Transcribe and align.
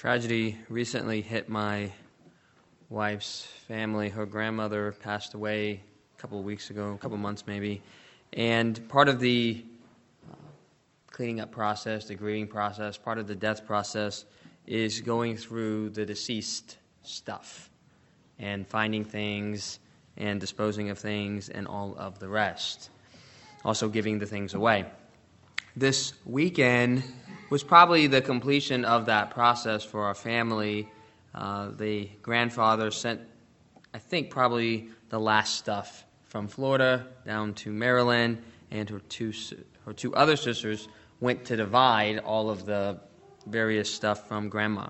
Tragedy 0.00 0.56
recently 0.70 1.20
hit 1.20 1.50
my 1.50 1.92
wife's 2.88 3.44
family. 3.68 4.08
Her 4.08 4.24
grandmother 4.24 4.92
passed 4.92 5.34
away 5.34 5.82
a 6.16 6.18
couple 6.18 6.38
of 6.38 6.44
weeks 6.46 6.70
ago, 6.70 6.94
a 6.94 6.96
couple 6.96 7.16
of 7.16 7.20
months 7.20 7.46
maybe. 7.46 7.82
And 8.32 8.88
part 8.88 9.10
of 9.10 9.20
the 9.20 9.62
uh, 10.32 10.36
cleaning 11.10 11.40
up 11.40 11.50
process, 11.50 12.06
the 12.06 12.14
grieving 12.14 12.46
process, 12.46 12.96
part 12.96 13.18
of 13.18 13.26
the 13.26 13.34
death 13.34 13.66
process 13.66 14.24
is 14.66 15.02
going 15.02 15.36
through 15.36 15.90
the 15.90 16.06
deceased 16.06 16.78
stuff 17.02 17.68
and 18.38 18.66
finding 18.66 19.04
things 19.04 19.80
and 20.16 20.40
disposing 20.40 20.88
of 20.88 20.98
things 20.98 21.50
and 21.50 21.68
all 21.68 21.94
of 21.98 22.18
the 22.18 22.28
rest. 22.30 22.88
Also, 23.66 23.86
giving 23.90 24.18
the 24.18 24.24
things 24.24 24.54
away. 24.54 24.86
This 25.80 26.12
weekend, 26.26 27.02
was 27.48 27.64
probably 27.64 28.06
the 28.06 28.20
completion 28.20 28.84
of 28.84 29.06
that 29.06 29.30
process 29.30 29.82
for 29.82 30.04
our 30.04 30.14
family. 30.14 30.86
Uh, 31.34 31.70
the 31.70 32.10
grandfather 32.20 32.90
sent, 32.90 33.22
I 33.94 33.98
think, 33.98 34.28
probably 34.28 34.90
the 35.08 35.18
last 35.18 35.54
stuff 35.54 36.04
from 36.26 36.48
Florida 36.48 37.06
down 37.24 37.54
to 37.54 37.72
Maryland, 37.72 38.42
and 38.70 38.90
her 38.90 38.98
two, 39.08 39.32
her 39.86 39.94
two 39.94 40.14
other 40.14 40.36
sisters 40.36 40.86
went 41.18 41.46
to 41.46 41.56
divide 41.56 42.18
all 42.18 42.50
of 42.50 42.66
the 42.66 43.00
various 43.46 43.90
stuff 43.90 44.28
from 44.28 44.50
grandma. 44.50 44.88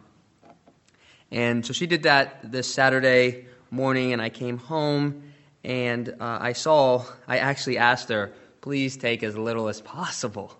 And 1.31 1.65
so 1.65 1.73
she 1.73 1.87
did 1.87 2.03
that 2.03 2.51
this 2.51 2.67
Saturday 2.67 3.47
morning, 3.71 4.13
and 4.13 4.21
I 4.21 4.29
came 4.29 4.59
home 4.59 5.23
and 5.63 6.09
uh, 6.09 6.39
I 6.41 6.53
saw, 6.53 7.05
I 7.29 7.39
actually 7.39 7.79
asked 7.79 8.09
her, 8.09 8.33
please 8.61 8.97
take 8.97 9.23
as 9.23 9.39
little 9.39 9.69
as 9.69 9.81
possible. 9.81 10.57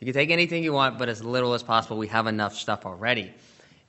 You 0.00 0.06
can 0.06 0.14
take 0.14 0.30
anything 0.30 0.64
you 0.64 0.72
want, 0.72 0.98
but 0.98 1.10
as 1.10 1.22
little 1.22 1.52
as 1.52 1.62
possible. 1.62 1.98
We 1.98 2.08
have 2.08 2.26
enough 2.26 2.54
stuff 2.54 2.86
already. 2.86 3.34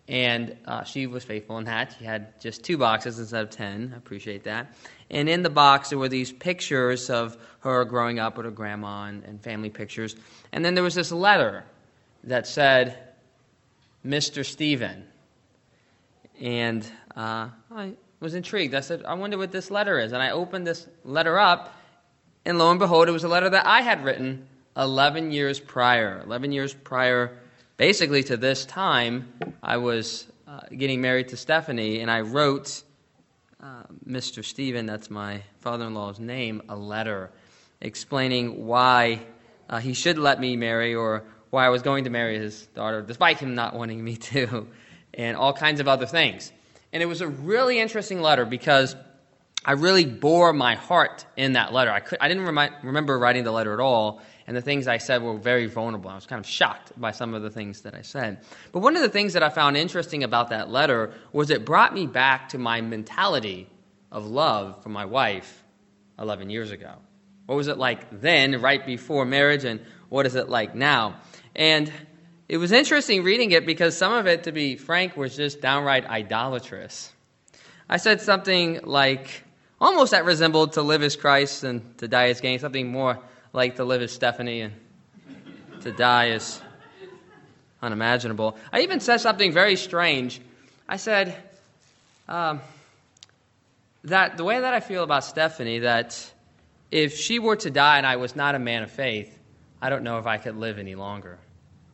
And 0.10 0.58
uh, 0.66 0.84
she 0.84 1.08
was 1.08 1.24
faithful 1.24 1.58
in 1.58 1.66
that. 1.66 1.96
She 1.98 2.04
had 2.04 2.40
just 2.42 2.66
two 2.66 2.78
boxes 2.78 3.18
instead 3.18 3.44
of 3.44 3.50
ten. 3.50 3.94
I 3.96 3.98
appreciate 3.98 4.44
that. 4.44 4.76
And 5.10 5.30
in 5.30 5.42
the 5.42 5.50
box, 5.50 5.90
there 5.90 5.98
were 5.98 6.10
these 6.10 6.30
pictures 6.30 7.10
of 7.10 7.38
her 7.62 7.86
growing 7.86 8.20
up 8.20 8.36
with 8.36 8.46
her 8.46 8.52
grandma 8.52 9.06
and, 9.06 9.24
and 9.24 9.42
family 9.42 9.70
pictures. 9.70 10.18
And 10.52 10.66
then 10.66 10.76
there 10.76 10.84
was 10.84 10.96
this 10.96 11.14
letter 11.14 11.64
that 12.26 12.46
said, 12.46 12.98
Mr. 14.06 14.46
Stephen. 14.46 15.06
And 16.42 16.86
uh, 17.16 17.50
I 17.74 17.94
was 18.20 18.36
intrigued. 18.36 18.76
I 18.76 18.82
said, 18.82 19.06
I 19.06 19.14
wonder 19.14 19.38
what 19.38 19.54
this 19.54 19.72
letter 19.72 19.98
is. 19.98 20.12
And 20.12 20.22
I 20.22 20.32
opened 20.32 20.68
this 20.68 20.88
letter 21.06 21.40
up, 21.40 21.74
and 22.44 22.58
lo 22.58 22.70
and 22.70 22.80
behold, 22.80 23.08
it 23.08 23.12
was 23.12 23.24
a 23.24 23.30
letter 23.30 23.50
that 23.50 23.66
I 23.66 23.82
had 23.82 24.04
written 24.04 24.48
11 24.78 25.32
years 25.32 25.60
prior. 25.60 26.22
11 26.26 26.52
years 26.52 26.74
prior, 26.74 27.38
basically 27.78 28.24
to 28.24 28.38
this 28.38 28.66
time, 28.66 29.32
I 29.62 29.78
was 29.78 30.28
uh, 30.48 30.62
getting 30.76 31.02
married 31.02 31.30
to 31.30 31.38
Stephanie, 31.38 32.00
and 32.00 32.10
I 32.10 32.22
wrote 32.22 32.84
uh, 33.62 33.84
Mr. 34.08 34.44
Stephen, 34.44 34.86
that's 34.86 35.10
my 35.10 35.44
father 35.60 35.86
in 35.86 35.94
law's 35.94 36.20
name, 36.20 36.62
a 36.70 36.76
letter 36.76 37.32
explaining 37.82 38.66
why 38.66 39.22
uh, 39.70 39.80
he 39.80 39.94
should 39.94 40.18
let 40.18 40.40
me 40.40 40.56
marry 40.56 40.96
or 40.96 41.24
why 41.50 41.66
I 41.66 41.70
was 41.70 41.82
going 41.82 42.06
to 42.06 42.10
marry 42.10 42.38
his 42.38 42.68
daughter, 42.68 43.02
despite 43.02 43.40
him 43.40 43.56
not 43.56 43.76
wanting 43.76 44.04
me 44.04 44.16
to, 44.32 44.68
and 45.14 45.36
all 45.38 45.54
kinds 45.54 45.80
of 45.80 45.88
other 45.88 46.06
things. 46.06 46.52
And 46.94 47.04
it 47.04 47.06
was 47.06 47.22
a 47.22 47.28
really 47.28 47.80
interesting 47.80 48.22
letter 48.22 48.46
because 48.46 48.96
I 49.64 49.74
really 49.74 50.06
bore 50.06 50.54
my 50.54 50.76
heart 50.76 51.26
in 51.38 51.54
that 51.54 51.72
letter. 51.72 51.92
I, 51.92 52.00
could, 52.00 52.18
I 52.20 52.28
didn't 52.28 52.46
remi- 52.46 52.76
remember 52.84 53.20
writing 53.20 53.44
the 53.44 53.52
letter 53.52 53.74
at 53.74 53.80
all, 53.80 54.22
and 54.52 54.58
the 54.58 54.62
things 54.62 54.86
I 54.86 54.98
said 54.98 55.24
were 55.24 55.38
very 55.38 55.68
vulnerable. 55.68 56.10
I 56.10 56.16
was 56.16 56.26
kind 56.26 56.38
of 56.38 56.46
shocked 56.46 56.92
by 57.00 57.12
some 57.12 57.34
of 57.34 57.42
the 57.42 57.50
things 57.50 57.84
that 57.84 57.96
I 57.96 58.02
said. 58.02 58.40
But 58.74 58.82
one 58.82 58.98
of 58.98 59.02
the 59.02 59.08
things 59.08 59.32
that 59.32 59.44
I 59.44 59.48
found 59.48 59.78
interesting 59.78 60.26
about 60.26 60.50
that 60.50 60.70
letter 60.70 61.14
was 61.32 61.50
it 61.52 61.64
brought 61.64 61.94
me 61.94 62.06
back 62.06 62.50
to 62.50 62.58
my 62.58 62.82
mentality 62.82 63.70
of 64.12 64.26
love 64.26 64.84
for 64.84 64.90
my 64.90 65.06
wife 65.06 65.64
11 66.20 66.50
years 66.50 66.72
ago. 66.72 66.96
What 67.46 67.56
was 67.56 67.70
it 67.70 67.78
like 67.78 68.20
then, 68.20 68.60
right 68.60 68.86
before 68.86 69.24
marriage, 69.24 69.64
and 69.64 69.80
what 70.10 70.26
is 70.26 70.36
it 70.36 70.50
like 70.50 70.76
now? 70.76 71.22
And 71.56 71.90
it 72.50 72.58
was 72.58 72.74
interesting 72.74 73.24
reading 73.24 73.52
it 73.52 73.66
because 73.66 73.96
some 73.96 74.12
of 74.12 74.28
it, 74.28 74.44
to 74.44 74.52
be 74.52 74.76
frank, 74.76 75.16
was 75.16 75.34
just 75.34 75.62
downright 75.62 76.06
idolatrous. 76.06 77.10
I 77.88 77.96
said 77.96 78.20
something 78.20 78.82
like, 78.84 79.46
almost 79.80 80.12
that 80.12 80.26
resembled 80.26 80.74
to 80.74 80.82
live 80.82 81.04
as 81.04 81.16
Christ 81.16 81.64
and 81.64 81.98
to 82.00 82.10
die 82.10 82.28
as 82.28 82.42
gain, 82.42 82.60
something 82.60 82.92
more 82.92 83.18
like 83.54 83.76
to 83.78 83.84
live 83.84 84.02
as 84.02 84.12
Stephanie 84.12 84.62
and 84.62 84.74
to 85.82 85.92
die 85.92 86.30
is 86.30 86.62
unimaginable. 87.82 88.58
I 88.72 88.82
even 88.82 89.00
said 89.00 89.18
something 89.18 89.52
very 89.52 89.76
strange. 89.76 90.42
I 90.88 90.98
said 90.98 91.36
um, 92.28 92.62
that 94.04 94.38
the 94.38 94.44
way 94.44 94.60
that 94.60 94.74
I 94.74 94.80
feel 94.80 95.04
about 95.04 95.24
Stephanie, 95.24 95.80
that 95.80 96.32
if 96.92 97.18
she 97.18 97.40
were 97.40 97.56
to 97.58 97.72
die 97.72 97.98
and 97.98 98.06
I 98.06 98.18
was 98.18 98.36
not 98.36 98.56
a 98.56 98.60
man 98.60 98.84
of 98.84 98.92
faith, 98.92 99.38
I 99.82 99.90
don't 99.90 100.04
know 100.04 100.20
if 100.20 100.28
I 100.28 100.38
could 100.38 100.56
live 100.58 100.78
any 100.78 100.96
longer. 100.96 101.40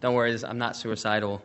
Don't 0.01 0.13
worry, 0.13 0.38
I'm 0.44 0.57
not 0.57 0.75
suicidal, 0.75 1.41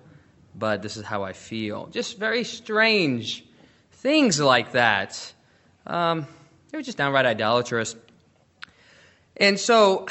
but 0.54 0.82
this 0.82 0.96
is 0.96 1.04
how 1.04 1.22
I 1.22 1.32
feel. 1.32 1.86
Just 1.86 2.18
very 2.18 2.44
strange 2.44 3.44
things 3.92 4.40
like 4.40 4.72
that. 4.72 5.32
Um, 5.86 6.26
they 6.70 6.78
were 6.78 6.82
just 6.82 6.98
downright 6.98 7.24
idolatrous. 7.24 7.94
And 9.36 9.58
so 9.58 10.06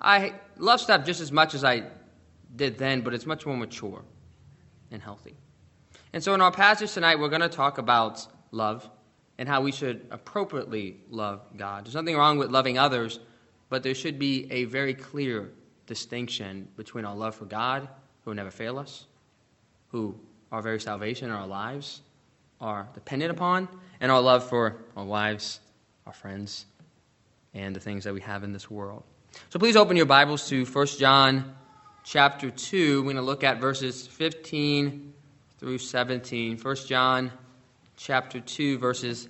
I 0.00 0.34
love 0.58 0.80
stuff 0.80 1.04
just 1.04 1.20
as 1.20 1.32
much 1.32 1.54
as 1.54 1.64
I 1.64 1.84
did 2.54 2.78
then, 2.78 3.02
but 3.02 3.14
it's 3.14 3.26
much 3.26 3.46
more 3.46 3.56
mature 3.56 4.02
and 4.90 5.02
healthy. 5.02 5.36
And 6.12 6.22
so 6.22 6.34
in 6.34 6.40
our 6.40 6.50
passage 6.50 6.92
tonight, 6.92 7.18
we're 7.18 7.28
going 7.28 7.42
to 7.42 7.48
talk 7.48 7.78
about 7.78 8.26
love 8.50 8.88
and 9.38 9.48
how 9.48 9.60
we 9.60 9.72
should 9.72 10.06
appropriately 10.10 10.96
love 11.10 11.42
God. 11.56 11.84
There's 11.84 11.94
nothing 11.94 12.16
wrong 12.16 12.38
with 12.38 12.50
loving 12.50 12.78
others, 12.78 13.20
but 13.68 13.82
there 13.82 13.94
should 13.94 14.18
be 14.18 14.50
a 14.50 14.64
very 14.64 14.94
clear 14.94 15.50
distinction 15.86 16.68
between 16.76 17.04
our 17.04 17.14
love 17.14 17.34
for 17.34 17.44
God, 17.44 17.88
who 18.22 18.30
will 18.30 18.36
never 18.36 18.50
fail 18.50 18.78
us, 18.78 19.06
who 19.88 20.18
our 20.50 20.62
very 20.62 20.80
salvation 20.80 21.30
our 21.30 21.46
lives 21.46 22.00
are 22.60 22.88
dependent 22.94 23.30
upon, 23.30 23.68
and 24.00 24.10
our 24.10 24.20
love 24.20 24.48
for 24.48 24.84
our 24.96 25.04
wives, 25.04 25.60
our 26.06 26.12
friends, 26.12 26.66
and 27.56 27.74
the 27.74 27.80
things 27.80 28.04
that 28.04 28.12
we 28.12 28.20
have 28.20 28.44
in 28.44 28.52
this 28.52 28.70
world. 28.70 29.02
So 29.48 29.58
please 29.58 29.76
open 29.76 29.96
your 29.96 30.06
Bibles 30.06 30.48
to 30.50 30.64
1 30.66 30.86
John 30.98 31.54
chapter 32.04 32.50
2. 32.50 32.98
We're 32.98 33.04
going 33.04 33.16
to 33.16 33.22
look 33.22 33.42
at 33.44 33.60
verses 33.60 34.06
15 34.06 35.14
through 35.58 35.78
17. 35.78 36.58
1 36.58 36.76
John 36.86 37.32
chapter 37.96 38.40
2, 38.40 38.78
verses 38.78 39.28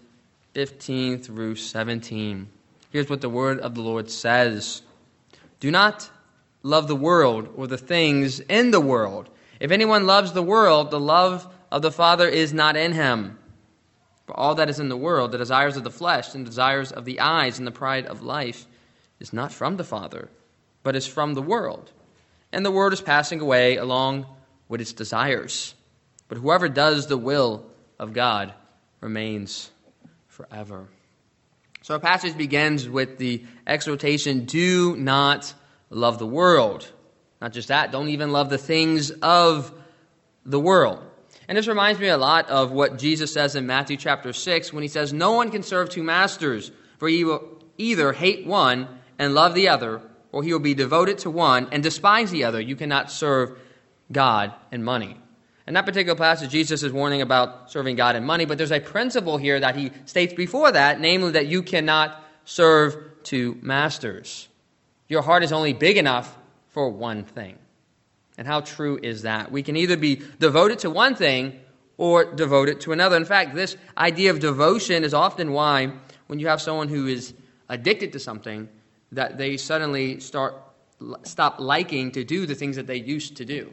15 0.54 1.20
through 1.20 1.54
17. 1.54 2.48
Here's 2.90 3.08
what 3.08 3.20
the 3.20 3.28
word 3.28 3.60
of 3.60 3.74
the 3.76 3.82
Lord 3.82 4.10
says 4.10 4.82
Do 5.60 5.70
not 5.70 6.10
love 6.64 6.88
the 6.88 6.96
world 6.96 7.48
or 7.56 7.68
the 7.68 7.78
things 7.78 8.40
in 8.40 8.72
the 8.72 8.80
world. 8.80 9.30
If 9.60 9.70
anyone 9.70 10.06
loves 10.06 10.32
the 10.32 10.42
world, 10.42 10.90
the 10.90 11.00
love 11.00 11.46
of 11.70 11.82
the 11.82 11.92
Father 11.92 12.28
is 12.28 12.52
not 12.52 12.76
in 12.76 12.92
him. 12.92 13.38
For 14.26 14.36
all 14.36 14.56
that 14.56 14.68
is 14.68 14.80
in 14.80 14.88
the 14.88 14.96
world, 14.96 15.32
the 15.32 15.38
desires 15.38 15.76
of 15.76 15.84
the 15.84 15.90
flesh 15.90 16.34
and 16.34 16.44
desires 16.44 16.90
of 16.92 17.04
the 17.04 17.20
eyes 17.20 17.58
and 17.58 17.66
the 17.66 17.72
pride 17.72 18.06
of 18.06 18.22
life, 18.22 18.66
is 19.20 19.32
not 19.32 19.52
from 19.52 19.76
the 19.76 19.84
Father, 19.84 20.28
but 20.82 20.96
is 20.96 21.06
from 21.06 21.34
the 21.34 21.42
world. 21.42 21.92
And 22.52 22.64
the 22.64 22.70
world 22.70 22.92
is 22.92 23.00
passing 23.00 23.40
away 23.40 23.76
along 23.76 24.26
with 24.68 24.80
its 24.80 24.92
desires. 24.92 25.74
But 26.28 26.38
whoever 26.38 26.68
does 26.68 27.06
the 27.06 27.16
will 27.16 27.64
of 27.98 28.12
God 28.12 28.52
remains 29.00 29.70
forever. 30.26 30.88
So 31.82 31.94
our 31.94 32.00
passage 32.00 32.36
begins 32.36 32.88
with 32.88 33.18
the 33.18 33.44
exhortation 33.66 34.44
do 34.44 34.96
not 34.96 35.54
love 35.88 36.18
the 36.18 36.26
world. 36.26 36.90
Not 37.40 37.52
just 37.52 37.68
that, 37.68 37.92
don't 37.92 38.08
even 38.08 38.32
love 38.32 38.50
the 38.50 38.58
things 38.58 39.10
of 39.10 39.72
the 40.44 40.58
world. 40.58 41.02
And 41.48 41.56
this 41.56 41.68
reminds 41.68 42.00
me 42.00 42.08
a 42.08 42.18
lot 42.18 42.48
of 42.48 42.72
what 42.72 42.98
Jesus 42.98 43.32
says 43.32 43.54
in 43.54 43.66
Matthew 43.66 43.96
chapter 43.96 44.32
6 44.32 44.72
when 44.72 44.82
he 44.82 44.88
says, 44.88 45.12
No 45.12 45.32
one 45.32 45.50
can 45.50 45.62
serve 45.62 45.88
two 45.88 46.02
masters, 46.02 46.72
for 46.98 47.08
he 47.08 47.24
will 47.24 47.42
either 47.78 48.12
hate 48.12 48.46
one 48.46 48.88
and 49.18 49.34
love 49.34 49.54
the 49.54 49.68
other, 49.68 50.02
or 50.32 50.42
he 50.42 50.52
will 50.52 50.60
be 50.60 50.74
devoted 50.74 51.18
to 51.18 51.30
one 51.30 51.68
and 51.70 51.82
despise 51.82 52.30
the 52.30 52.44
other. 52.44 52.60
You 52.60 52.76
cannot 52.76 53.10
serve 53.10 53.58
God 54.10 54.52
and 54.72 54.84
money. 54.84 55.16
In 55.66 55.74
that 55.74 55.86
particular 55.86 56.16
passage, 56.16 56.50
Jesus 56.50 56.82
is 56.82 56.92
warning 56.92 57.22
about 57.22 57.70
serving 57.70 57.96
God 57.96 58.14
and 58.14 58.24
money, 58.24 58.44
but 58.44 58.56
there's 58.56 58.72
a 58.72 58.80
principle 58.80 59.36
here 59.36 59.58
that 59.58 59.74
he 59.74 59.90
states 60.04 60.32
before 60.32 60.70
that, 60.72 61.00
namely 61.00 61.32
that 61.32 61.46
you 61.46 61.62
cannot 61.62 62.22
serve 62.44 62.96
two 63.24 63.58
masters. 63.62 64.48
Your 65.08 65.22
heart 65.22 65.42
is 65.42 65.52
only 65.52 65.72
big 65.72 65.96
enough 65.96 66.38
for 66.68 66.88
one 66.88 67.24
thing. 67.24 67.58
And 68.38 68.46
how 68.46 68.60
true 68.60 68.98
is 69.02 69.22
that? 69.22 69.50
We 69.50 69.62
can 69.62 69.76
either 69.76 69.96
be 69.96 70.22
devoted 70.38 70.80
to 70.80 70.90
one 70.90 71.14
thing 71.14 71.58
or 71.96 72.24
devoted 72.34 72.80
to 72.82 72.92
another. 72.92 73.16
In 73.16 73.24
fact, 73.24 73.54
this 73.54 73.76
idea 73.96 74.30
of 74.30 74.40
devotion 74.40 75.04
is 75.04 75.14
often 75.14 75.52
why, 75.52 75.92
when 76.26 76.38
you 76.38 76.48
have 76.48 76.60
someone 76.60 76.88
who 76.88 77.06
is 77.06 77.32
addicted 77.68 78.12
to 78.12 78.18
something, 78.18 78.68
that 79.12 79.38
they 79.38 79.56
suddenly 79.56 80.20
start 80.20 80.54
stop 81.24 81.60
liking 81.60 82.10
to 82.12 82.24
do 82.24 82.46
the 82.46 82.54
things 82.54 82.76
that 82.76 82.86
they 82.86 82.96
used 82.96 83.36
to 83.36 83.44
do 83.44 83.70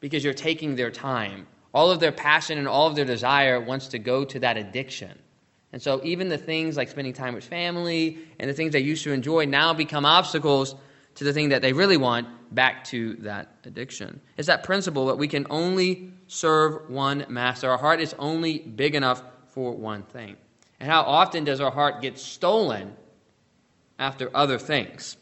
because 0.00 0.24
you're 0.24 0.34
taking 0.34 0.74
their 0.74 0.90
time 0.90 1.46
All 1.72 1.90
of 1.90 2.00
their 2.00 2.12
passion 2.12 2.58
and 2.58 2.66
all 2.66 2.86
of 2.86 2.96
their 2.96 3.04
desire 3.04 3.60
wants 3.60 3.88
to 3.88 3.98
go 3.98 4.24
to 4.24 4.40
that 4.40 4.56
addiction. 4.56 5.16
And 5.72 5.82
so 5.82 6.00
even 6.02 6.28
the 6.28 6.38
things 6.38 6.76
like 6.76 6.88
spending 6.88 7.12
time 7.12 7.34
with 7.34 7.44
family 7.44 8.18
and 8.38 8.48
the 8.48 8.54
things 8.54 8.72
they 8.72 8.80
used 8.80 9.04
to 9.04 9.12
enjoy 9.12 9.44
now 9.44 9.74
become 9.74 10.06
obstacles 10.06 10.74
to 11.18 11.24
the 11.24 11.32
thing 11.32 11.48
that 11.48 11.62
they 11.62 11.72
really 11.72 11.96
want 11.96 12.28
back 12.54 12.84
to 12.84 13.14
that 13.16 13.52
addiction. 13.64 14.20
It's 14.36 14.46
that 14.46 14.62
principle 14.62 15.06
that 15.06 15.18
we 15.18 15.26
can 15.26 15.48
only 15.50 16.12
serve 16.28 16.88
one 16.88 17.26
master. 17.28 17.68
Our 17.68 17.76
heart 17.76 18.00
is 18.00 18.14
only 18.20 18.60
big 18.60 18.94
enough 18.94 19.20
for 19.48 19.72
one 19.72 20.04
thing. 20.04 20.36
And 20.78 20.88
how 20.88 21.02
often 21.02 21.42
does 21.42 21.60
our 21.60 21.72
heart 21.72 22.02
get 22.02 22.20
stolen 22.20 22.94
after 23.98 24.30
other 24.32 24.60
things? 24.60 25.16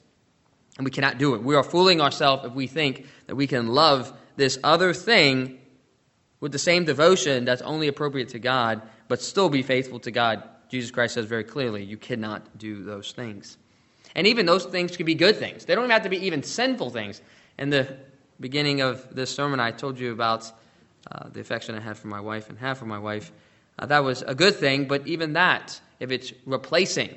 And 0.77 0.85
we 0.85 0.91
cannot 0.91 1.17
do 1.17 1.35
it. 1.35 1.43
We 1.43 1.55
are 1.55 1.65
fooling 1.65 2.03
ourselves 2.03 2.45
if 2.45 2.53
we 2.53 2.67
think 2.67 3.07
that 3.27 3.35
we 3.35 3.47
can 3.47 3.69
love 3.69 4.13
this 4.37 4.59
other 4.63 4.93
thing 4.93 5.59
with 6.41 6.53
the 6.53 6.59
same 6.59 6.85
devotion 6.85 7.47
that's 7.47 7.63
only 7.63 7.89
appropriate 7.89 8.29
to 8.29 8.39
God, 8.39 8.83
but 9.09 9.23
still 9.23 9.49
be 9.49 9.63
faithful 9.63 10.01
to 10.01 10.11
God. 10.11 10.43
Jesus 10.69 10.91
Christ 10.91 11.15
says 11.15 11.25
very 11.25 11.45
clearly, 11.45 11.85
you 11.85 11.97
cannot 11.97 12.59
do 12.59 12.85
those 12.85 13.13
things. 13.13 13.57
And 14.17 14.27
even 14.27 14.47
those 14.47 14.65
things 14.65 14.97
could 14.97 15.05
be 15.05 15.15
good 15.15 15.37
things. 15.37 15.67
They 15.67 15.75
don't 15.75 15.85
even 15.85 15.91
have 15.93 16.05
to 16.05 16.09
be 16.09 16.27
even 16.27 16.43
sinful 16.43 16.91
things. 16.91 17.21
In 17.59 17.69
the 17.69 17.97
beginning 18.41 18.81
of 18.81 19.15
this 19.15 19.33
sermon, 19.33 19.61
I 19.61 19.71
told 19.71 19.99
you 20.01 20.11
about 20.11 20.51
uh, 21.13 21.29
the 21.29 21.41
affection 21.41 21.75
I 21.75 21.81
had 21.81 21.99
for 21.99 22.09
my 22.09 22.21
wife 22.21 22.49
and 22.49 22.59
have 22.59 22.79
for 22.79 22.87
my 22.87 22.99
wife. 22.99 23.31
Uh, 23.79 23.85
that 23.87 24.03
was 24.03 24.23
a 24.23 24.35
good 24.35 24.57
thing, 24.57 24.89
but 24.89 25.07
even 25.07 25.35
that, 25.35 25.79
if 26.01 26.11
it's 26.11 26.33
replacing 26.47 27.15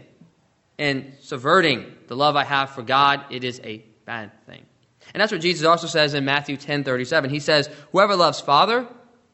and 0.78 1.14
subverting 1.22 1.86
the 2.08 2.18
love 2.18 2.36
I 2.36 2.44
have 2.44 2.72
for 2.72 2.84
God, 2.84 3.24
it 3.30 3.46
is 3.46 3.62
a 3.64 3.78
bad 4.06 4.32
thing. 4.46 4.66
And 5.14 5.22
that's 5.22 5.32
what 5.32 5.42
Jesus 5.42 5.66
also 5.66 5.88
says 5.88 6.14
in 6.14 6.26
Matthew 6.26 6.58
10 6.58 6.84
37. 6.84 7.30
He 7.30 7.40
says, 7.40 7.70
Whoever 7.94 8.18
loves 8.18 8.42
father 8.42 8.86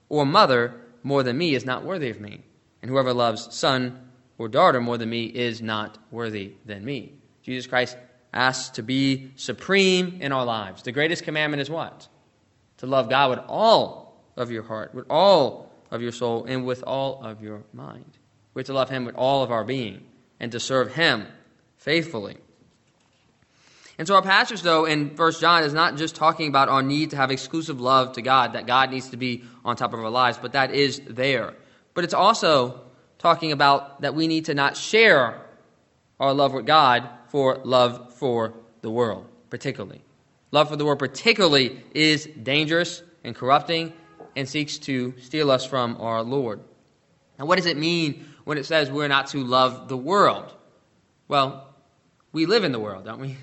or 0.08 0.24
mother 0.24 0.76
more 1.02 1.24
than 1.24 1.36
me 1.36 1.56
is 1.56 1.66
not 1.66 1.84
worthy 1.84 2.12
of 2.12 2.22
me. 2.22 2.44
And 2.84 2.92
whoever 2.92 3.12
loves 3.12 3.56
son 3.56 4.08
or 4.38 4.50
daughter 4.50 4.80
more 4.80 5.00
than 5.00 5.10
me 5.10 5.26
is 5.26 5.64
not 5.64 5.98
worthy 6.12 6.54
than 6.66 6.86
me. 6.86 7.14
Jesus 7.46 7.68
Christ 7.68 7.96
asks 8.34 8.70
to 8.72 8.82
be 8.82 9.32
supreme 9.36 10.18
in 10.20 10.32
our 10.32 10.44
lives. 10.44 10.82
The 10.82 10.92
greatest 10.92 11.24
commandment 11.24 11.62
is 11.62 11.70
what? 11.70 12.08
To 12.78 12.88
love 12.88 13.08
God 13.08 13.30
with 13.30 13.40
all 13.48 14.20
of 14.36 14.50
your 14.50 14.64
heart, 14.64 14.96
with 14.96 15.06
all 15.12 15.72
of 15.92 16.02
your 16.02 16.12
soul, 16.12 16.46
and 16.46 16.66
with 16.66 16.84
all 16.84 17.24
of 17.24 17.44
your 17.44 17.64
mind. 17.72 18.18
We're 18.56 18.64
to 18.64 18.74
love 18.74 18.90
Him 18.90 19.06
with 19.06 19.16
all 19.16 19.44
of 19.44 19.52
our 19.52 19.64
being 19.64 20.04
and 20.40 20.52
to 20.54 20.60
serve 20.60 20.96
Him 20.96 21.28
faithfully. 21.78 22.38
And 24.00 24.08
so 24.08 24.16
our 24.16 24.24
passage, 24.24 24.64
though, 24.64 24.86
in 24.86 25.16
First 25.16 25.40
John 25.40 25.64
is 25.64 25.74
not 25.74 25.96
just 25.96 26.16
talking 26.16 26.48
about 26.50 26.68
our 26.68 26.82
need 26.82 27.12
to 27.12 27.18
have 27.18 27.30
exclusive 27.30 27.80
love 27.80 28.14
to 28.14 28.24
God, 28.24 28.54
that 28.54 28.66
God 28.66 28.90
needs 28.90 29.10
to 29.12 29.18
be 29.18 29.44
on 29.64 29.76
top 29.76 29.94
of 29.94 30.00
our 30.00 30.10
lives, 30.10 30.40
but 30.42 30.54
that 30.54 30.74
is 30.74 31.00
there. 31.08 31.54
But 31.94 32.04
it's 32.06 32.14
also 32.14 32.82
talking 33.20 33.52
about 33.52 34.02
that 34.02 34.16
we 34.16 34.28
need 34.28 34.46
to 34.46 34.56
not 34.56 34.76
share 34.76 35.42
our 36.20 36.34
love 36.34 36.54
with 36.54 36.66
God 36.66 37.08
for 37.36 37.60
love 37.66 38.14
for 38.14 38.54
the 38.80 38.90
world, 38.90 39.28
particularly. 39.50 40.02
Love 40.52 40.70
for 40.70 40.78
the 40.78 40.86
world, 40.86 41.00
particularly, 41.00 41.84
is 41.94 42.26
dangerous 42.28 43.04
and 43.26 43.36
corrupting 43.36 43.92
and 44.38 44.48
seeks 44.48 44.78
to 44.78 45.14
steal 45.20 45.52
us 45.52 45.66
from 45.66 45.98
our 46.00 46.24
Lord. 46.24 46.62
Now, 47.38 47.46
what 47.46 47.58
does 47.58 47.66
it 47.66 47.76
mean 47.76 48.24
when 48.46 48.58
it 48.58 48.66
says 48.66 48.90
we're 48.90 49.10
not 49.10 49.28
to 49.32 49.40
love 49.40 49.90
the 49.90 49.98
world? 49.98 50.54
Well, 51.28 51.76
we 52.32 52.46
live 52.46 52.64
in 52.64 52.72
the 52.72 52.80
world, 52.80 53.04
don't 53.04 53.20
we? 53.20 53.36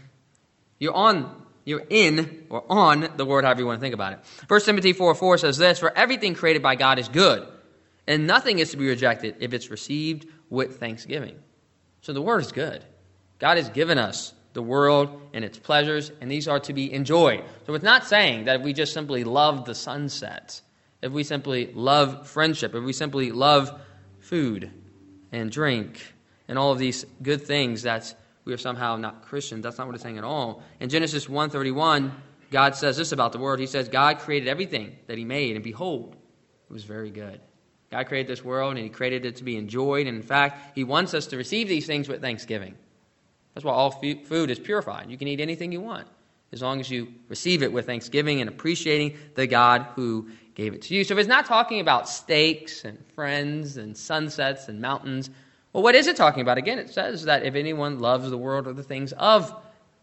You're 0.79 0.95
on, 0.95 1.45
you're 1.67 1.85
in 1.91 2.47
or 2.49 2.65
on 2.71 3.11
the 3.19 3.27
world, 3.27 3.45
however 3.45 3.61
you 3.61 3.67
want 3.67 3.79
to 3.79 3.83
think 3.83 3.93
about 3.93 4.15
it. 4.15 4.21
1 4.49 4.61
Timothy 4.62 4.95
4 4.95 5.15
4 5.15 5.37
says 5.37 5.59
this 5.59 5.79
For 5.79 5.95
everything 5.95 6.33
created 6.33 6.62
by 6.62 6.77
God 6.77 6.99
is 6.99 7.09
good, 7.09 7.47
and 8.06 8.27
nothing 8.27 8.59
is 8.59 8.71
to 8.71 8.79
be 8.79 8.88
rejected 8.88 9.37
if 9.41 9.53
it's 9.53 9.71
received 9.71 10.29
with 10.49 10.81
thanksgiving. 10.81 11.38
So 12.00 12.15
the 12.15 12.23
word 12.23 12.41
is 12.41 12.53
good. 12.53 12.87
God 13.43 13.56
has 13.56 13.69
given 13.71 13.99
us 13.99 14.33
the 14.53 14.62
world 14.62 15.21
and 15.35 15.44
its 15.44 15.59
pleasures, 15.59 16.12
and 16.21 16.31
these 16.31 16.47
are 16.47 16.61
to 16.61 16.73
be 16.73 16.93
enjoyed. 16.93 17.43
So 17.67 17.75
it's 17.75 17.85
not 17.85 18.06
saying 18.06 18.44
that 18.44 18.61
if 18.61 18.62
we 18.62 18.73
just 18.73 18.94
simply 18.94 19.25
love 19.25 19.65
the 19.65 19.75
sunset, 19.75 20.61
if 21.03 21.11
we 21.11 21.25
simply 21.25 21.73
love 21.75 22.29
friendship, 22.29 22.73
if 22.73 22.85
we 22.85 22.93
simply 22.93 23.33
love 23.33 23.81
food 24.21 24.71
and 25.33 25.50
drink 25.50 26.15
and 26.47 26.56
all 26.56 26.71
of 26.71 26.79
these 26.79 27.05
good 27.21 27.43
things, 27.43 27.83
that 27.83 28.15
we 28.44 28.53
are 28.53 28.59
somehow 28.59 28.94
not 28.94 29.23
Christians. 29.23 29.65
That's 29.65 29.77
not 29.77 29.88
what 29.88 29.97
it's 29.97 30.05
saying 30.05 30.19
at 30.19 30.25
all. 30.25 30.62
In 30.79 30.88
Genesis 30.88 31.27
1:31, 31.27 32.12
God 32.53 32.77
says 32.77 32.97
this 32.97 33.11
about 33.11 33.33
the 33.33 33.38
world. 33.38 33.59
He 33.59 33.67
says, 33.67 33.88
God 33.88 34.21
created 34.21 34.47
everything 34.47 34.97
that 35.09 35.19
he 35.19 35.25
made, 35.25 35.56
and 35.56 35.65
behold, 35.65 36.15
it 36.15 36.73
was 36.73 36.85
very 36.85 37.11
good. 37.11 37.41
God 37.91 38.06
created 38.06 38.31
this 38.31 38.45
world, 38.45 38.77
and 38.77 38.85
he 38.85 38.88
created 38.88 39.25
it 39.25 39.37
to 39.37 39.45
be 39.45 39.56
enjoyed. 39.56 40.06
And 40.06 40.17
in 40.17 40.23
fact, 40.23 40.77
he 40.77 40.85
wants 40.85 41.12
us 41.12 41.27
to 41.27 41.37
receive 41.37 41.67
these 41.67 41.88
things 41.88 42.09
with 42.09 42.21
thanksgiving. 42.21 42.77
That's 43.54 43.64
why 43.64 43.72
all 43.72 43.90
food 43.90 44.50
is 44.50 44.58
purified. 44.58 45.10
You 45.10 45.19
can 45.19 45.28
eat 45.28 45.40
anything 45.40 45.72
you 45.72 45.81
want 45.81 46.06
as 46.52 46.62
long 46.62 46.81
as 46.81 46.90
you 46.90 47.08
receive 47.28 47.62
it 47.62 47.72
with 47.72 47.87
thanksgiving 47.87 48.40
and 48.40 48.49
appreciating 48.49 49.16
the 49.34 49.46
God 49.46 49.87
who 49.94 50.28
gave 50.54 50.75
it 50.75 50.82
to 50.82 50.94
you. 50.94 51.04
So 51.04 51.14
if 51.14 51.20
it's 51.20 51.28
not 51.28 51.46
talking 51.46 51.81
about 51.81 52.08
steaks 52.08 52.84
and 52.84 52.99
friends 53.14 53.78
and 53.78 53.96
sunsets 53.96 54.69
and 54.69 54.81
mountains, 54.81 55.31
well, 55.72 55.82
what 55.82 55.94
is 55.94 56.06
it 56.06 56.16
talking 56.16 56.43
about? 56.43 56.58
Again, 56.58 56.78
it 56.78 56.90
says 56.90 57.25
that 57.25 57.44
if 57.44 57.54
anyone 57.54 58.00
loves 58.00 58.28
the 58.28 58.37
world 58.37 58.66
or 58.66 58.75
the 58.75 58.82
things 58.82 59.12
of 59.12 59.54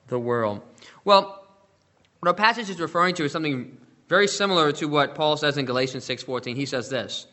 the 0.07 0.17
world. 0.17 0.61
Well, 1.05 1.45
what 2.19 2.27
our 2.27 2.33
passage 2.33 2.69
is 2.69 2.79
referring 2.79 3.13
to 3.15 3.25
is 3.25 3.31
something 3.31 3.77
very 4.07 4.27
similar 4.27 4.71
to 4.71 4.87
what 4.87 5.13
Paul 5.13 5.37
says 5.37 5.57
in 5.57 5.65
Galatians 5.65 6.03
6:14. 6.03 6.55
He 6.55 6.65
says 6.65 6.89
this, 6.89 7.27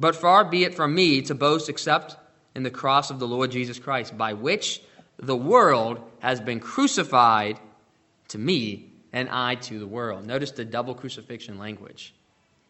"But 0.00 0.16
far 0.16 0.44
be 0.44 0.64
it 0.64 0.74
from 0.74 0.94
me 0.96 1.22
to 1.22 1.34
boast 1.34 1.68
except 1.68 2.16
in 2.56 2.64
the 2.64 2.70
cross 2.70 3.10
of 3.10 3.20
the 3.20 3.28
Lord 3.28 3.52
Jesus 3.52 3.78
Christ, 3.78 4.18
by 4.18 4.32
which 4.32 4.82
the 5.18 5.36
world 5.36 6.00
has 6.20 6.40
been 6.40 6.60
crucified 6.60 7.58
to 8.28 8.38
me 8.38 8.92
and 9.12 9.28
I 9.28 9.56
to 9.56 9.78
the 9.78 9.86
world." 9.86 10.26
Notice 10.26 10.52
the 10.52 10.64
double 10.64 10.94
crucifixion 10.94 11.58
language. 11.58 12.14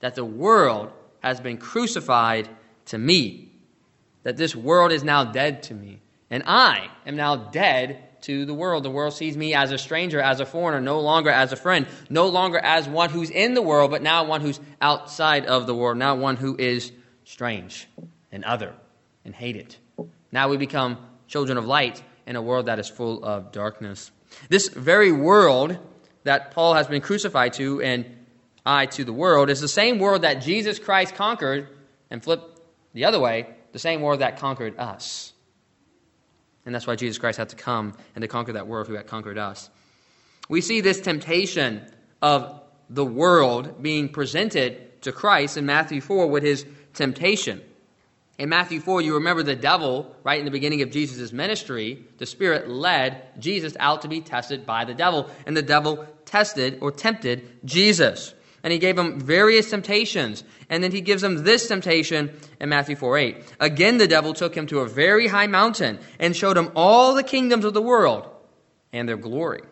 That 0.01 0.15
the 0.15 0.25
world 0.25 0.93
has 1.21 1.41
been 1.41 1.59
crucified 1.59 2.49
to 2.87 2.99
me 2.99 3.49
that 4.23 4.37
this 4.37 4.55
world 4.55 4.93
is 4.93 5.03
now 5.03 5.25
dead 5.25 5.63
to 5.65 5.75
me. 5.75 6.01
And 6.31 6.43
I 6.47 6.91
am 7.07 7.17
now 7.17 7.37
dead 7.37 8.21
to 8.23 8.45
the 8.45 8.53
world. 8.53 8.83
The 8.83 8.91
world 8.91 9.15
sees 9.15 9.37
me 9.37 9.55
as 9.55 9.73
a 9.73 9.79
stranger, 9.79 10.21
as 10.21 10.41
a 10.41 10.45
foreigner, 10.45 10.81
no 10.81 11.01
longer 11.01 11.31
as 11.31 11.53
a 11.53 11.57
friend, 11.57 11.87
no 12.11 12.27
longer 12.27 12.59
as 12.59 12.89
one 12.89 13.11
who's 13.11 13.31
in 13.31 13.55
the 13.55 13.63
world, 13.63 13.91
but 13.91 14.03
now 14.03 14.25
one 14.25 14.41
who's 14.41 14.61
outside 14.83 15.47
of 15.47 15.67
the 15.67 15.75
world, 15.75 15.97
now 15.97 16.15
one 16.15 16.37
who 16.37 16.57
is 16.59 16.93
strange 17.25 17.89
and 18.31 18.45
other 18.45 18.75
and 19.25 19.35
hated. 19.35 19.77
Now 20.31 20.49
we 20.49 20.57
become 20.57 20.99
children 21.27 21.57
of 21.57 21.65
light 21.65 22.03
in 22.29 22.37
a 22.37 22.43
world 22.43 22.67
that 22.67 22.79
is 22.79 22.89
full 22.89 23.25
of 23.25 23.51
darkness. 23.53 24.11
This 24.51 24.69
very 24.69 25.11
world 25.11 25.79
that 26.25 26.51
Paul 26.51 26.75
has 26.75 26.87
been 26.87 27.01
crucified 27.01 27.55
to 27.55 27.81
and 27.81 28.05
I 28.67 28.85
to 28.85 29.05
the 29.05 29.15
world 29.15 29.49
is 29.49 29.63
the 29.63 29.67
same 29.67 29.99
world 29.99 30.23
that 30.23 30.43
Jesus 30.43 30.79
Christ 30.79 31.15
conquered 31.15 31.69
and 32.11 32.23
flipped 32.23 32.61
the 32.93 33.07
other 33.07 33.19
way 33.19 33.49
the 33.73 33.79
same 33.79 34.03
world 34.03 34.21
that 34.21 34.39
conquered 34.39 34.79
us. 34.79 35.33
And 36.67 36.75
that's 36.75 36.87
why 36.87 36.97
Jesus 36.97 37.17
Christ 37.17 37.39
had 37.39 37.49
to 37.49 37.57
come 37.57 37.95
and 38.15 38.21
to 38.21 38.29
conquer 38.29 38.53
that 38.53 38.67
world 38.67 38.89
who 38.89 38.95
had 38.95 39.07
conquered 39.07 39.39
us. 39.39 39.71
We 40.51 40.61
see 40.61 40.83
this 40.83 41.01
temptation 41.01 41.91
of 42.21 42.61
the 42.91 43.07
world 43.07 43.83
being 43.83 44.11
presented 44.11 45.01
to 45.03 45.13
Christ 45.13 45.57
in 45.57 45.65
Matthew 45.65 46.03
4 46.03 46.27
with 46.27 46.43
his 46.43 46.67
temptation. 46.93 47.63
In 48.39 48.49
Matthew 48.49 48.81
4, 48.81 49.03
you 49.03 49.15
remember 49.15 49.43
the 49.43 49.57
devil, 49.57 50.15
right 50.23 50.39
in 50.39 50.45
the 50.45 50.51
beginning 50.51 50.83
of 50.83 50.91
Jesus' 50.91 51.33
ministry, 51.33 52.05
the 52.19 52.27
Spirit 52.27 52.69
led 52.69 53.41
Jesus 53.41 53.77
out 53.81 54.03
to 54.03 54.09
be 54.09 54.21
tested 54.21 54.65
by 54.65 54.85
the 54.85 54.95
devil. 54.95 55.29
And 55.45 55.57
the 55.57 55.63
devil 55.63 56.07
tested 56.25 56.79
or 56.81 56.93
tempted 56.93 57.59
Jesus 57.65 58.35
and 58.63 58.73
he 58.73 58.79
gave 58.79 58.99
him 58.99 59.21
various 59.21 59.71
temptations. 59.71 60.45
And 60.69 60.83
then 60.83 60.93
he 60.93 61.01
gives 61.01 61.23
him 61.23 61.45
this 61.45 61.69
temptation 61.69 62.39
in 62.61 62.69
Matthew 62.69 62.97
4 62.97 63.17
8. 63.17 63.55
Again, 63.61 63.99
the 63.99 64.09
devil 64.09 64.35
took 64.35 64.55
him 64.55 64.67
to 64.67 64.81
a 64.81 64.89
very 64.89 65.27
high 65.27 65.47
mountain 65.47 65.99
and 66.19 66.37
showed 66.37 66.57
him 66.57 66.73
all 66.75 67.15
the 67.15 67.23
kingdoms 67.23 67.65
of 67.65 67.75
the 67.75 67.83
world 67.83 68.29
and 68.93 69.09
their 69.09 69.17
glory. 69.17 69.63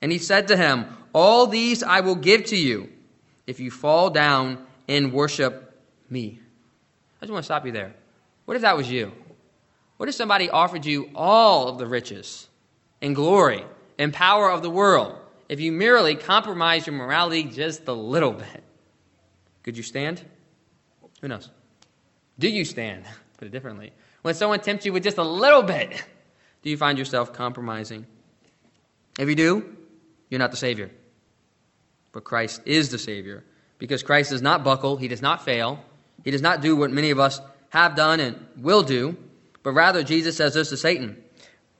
And 0.00 0.10
he 0.10 0.18
said 0.18 0.48
to 0.48 0.56
him, 0.56 0.86
All 1.12 1.46
these 1.46 1.82
I 1.82 2.00
will 2.00 2.16
give 2.16 2.46
to 2.46 2.56
you 2.56 2.88
if 3.46 3.60
you 3.60 3.70
fall 3.70 4.10
down 4.10 4.64
and 4.88 5.12
worship 5.12 5.80
me. 6.08 6.40
I 7.20 7.26
just 7.26 7.32
want 7.32 7.42
to 7.42 7.46
stop 7.46 7.66
you 7.66 7.72
there. 7.72 7.94
What 8.44 8.56
if 8.56 8.62
that 8.62 8.76
was 8.76 8.90
you? 8.90 9.12
What 9.96 10.08
if 10.08 10.14
somebody 10.14 10.50
offered 10.50 10.84
you 10.84 11.10
all 11.14 11.68
of 11.68 11.78
the 11.78 11.86
riches 11.86 12.48
and 13.00 13.14
glory 13.14 13.64
and 13.98 14.12
power 14.12 14.50
of 14.50 14.62
the 14.62 14.70
world? 14.70 15.18
if 15.52 15.60
you 15.60 15.70
merely 15.70 16.14
compromise 16.14 16.86
your 16.86 16.96
morality 16.96 17.42
just 17.44 17.86
a 17.86 17.92
little 17.92 18.32
bit. 18.32 18.64
Could 19.62 19.76
you 19.76 19.82
stand? 19.82 20.22
Who 21.20 21.28
knows? 21.28 21.50
Do 22.38 22.48
you 22.48 22.64
stand? 22.64 23.04
Put 23.36 23.48
it 23.48 23.50
differently. 23.50 23.92
When 24.22 24.32
someone 24.32 24.60
tempts 24.60 24.86
you 24.86 24.94
with 24.94 25.02
just 25.02 25.18
a 25.18 25.22
little 25.22 25.62
bit, 25.62 26.02
do 26.62 26.70
you 26.70 26.78
find 26.78 26.96
yourself 26.96 27.34
compromising? 27.34 28.06
If 29.18 29.28
you 29.28 29.34
do, 29.34 29.76
you're 30.30 30.38
not 30.38 30.52
the 30.52 30.56
Savior. 30.56 30.90
But 32.12 32.24
Christ 32.24 32.62
is 32.64 32.88
the 32.88 32.98
Savior 32.98 33.44
because 33.76 34.02
Christ 34.02 34.30
does 34.30 34.40
not 34.40 34.64
buckle, 34.64 34.96
he 34.96 35.08
does 35.08 35.20
not 35.20 35.44
fail, 35.44 35.84
he 36.24 36.30
does 36.30 36.40
not 36.40 36.62
do 36.62 36.76
what 36.76 36.90
many 36.90 37.10
of 37.10 37.20
us 37.20 37.42
have 37.72 37.96
done 37.96 38.20
and 38.20 38.36
will 38.58 38.82
do, 38.82 39.16
but 39.62 39.72
rather 39.72 40.02
Jesus 40.02 40.36
says 40.36 40.54
this 40.54 40.68
to 40.68 40.76
Satan 40.76 41.16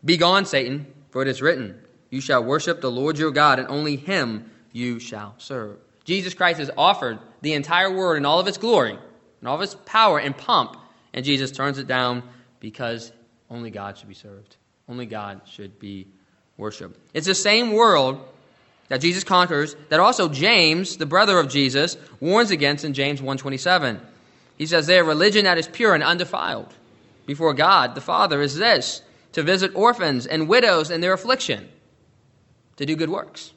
Begone, 0.05 0.47
Satan, 0.47 0.87
for 1.11 1.21
it 1.21 1.29
is 1.29 1.43
written, 1.43 1.79
You 2.09 2.23
shall 2.23 2.43
worship 2.43 2.81
the 2.81 2.91
Lord 2.91 3.19
your 3.19 3.31
God, 3.31 3.59
and 3.59 3.69
only 3.69 3.97
him 3.97 4.51
you 4.73 4.99
shall 4.99 5.35
serve. 5.37 5.77
Jesus 6.05 6.33
Christ 6.33 6.59
has 6.59 6.71
offered 6.77 7.19
the 7.43 7.53
entire 7.53 7.95
world 7.95 8.17
in 8.17 8.25
all 8.25 8.41
of 8.41 8.49
its 8.49 8.57
glory, 8.57 8.99
and 9.41 9.49
all 9.49 9.57
of 9.57 9.61
its 9.61 9.77
power 9.85 10.19
and 10.19 10.37
pomp, 10.37 10.79
and 11.13 11.27
Jesus 11.27 11.53
turns 11.53 11.77
it 11.77 11.87
down 11.87 12.23
because 12.59 13.13
only 13.51 13.71
God 13.71 13.99
should 13.99 14.09
be 14.09 14.15
served. 14.15 14.57
Only 14.89 15.05
God 15.05 15.43
should 15.45 15.79
be 15.79 16.09
worshiped. 16.57 16.99
It's 17.13 17.27
the 17.27 17.35
same 17.35 17.73
world 17.73 18.19
that 18.89 19.03
Jesus 19.03 19.25
conquers 19.25 19.77
that 19.91 20.01
also 20.01 20.31
James, 20.31 20.97
the 20.97 21.07
brother 21.07 21.39
of 21.39 21.51
Jesus, 21.51 21.99
warns 22.19 22.51
against 22.51 22.85
in 22.85 22.95
James 22.95 23.21
1:27. 23.21 24.01
He 24.57 24.67
says 24.67 24.87
there 24.87 25.05
religion 25.05 25.45
that 25.45 25.59
is 25.59 25.69
pure 25.69 25.95
and 25.95 26.03
undefiled 26.03 26.73
before 27.27 27.55
God 27.55 27.95
the 27.95 28.01
Father 28.01 28.41
is 28.43 28.57
this 28.57 29.03
to 29.33 29.43
visit 29.43 29.75
orphans 29.75 30.27
and 30.27 30.49
widows 30.49 30.91
in 30.91 31.01
their 31.01 31.13
affliction, 31.13 31.69
to 32.77 32.87
do 32.87 32.97
good 32.97 33.11
works. 33.11 33.53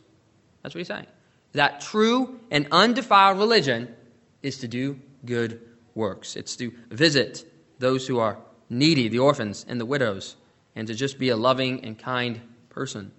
That's 0.64 0.74
what 0.74 0.80
he's 0.80 0.88
saying. 0.88 1.08
That 1.52 1.82
true 1.82 2.40
and 2.50 2.68
undefiled 2.72 3.38
religion 3.38 3.94
is 4.42 4.60
to 4.60 4.68
do 4.68 5.00
good 5.26 5.62
works. 5.94 6.36
It's 6.36 6.56
to 6.58 6.74
visit 6.90 7.46
those 7.80 8.08
who 8.08 8.20
are 8.20 8.38
needy, 8.70 9.08
the 9.10 9.20
orphans 9.20 9.66
and 9.68 9.80
the 9.80 9.86
widows, 9.86 10.36
and 10.76 10.88
to 10.88 10.94
just 10.94 11.20
be 11.20 11.30
a 11.30 11.36
loving 11.38 11.84
and 11.84 11.98
kind 11.98 12.42
person. 12.70 13.12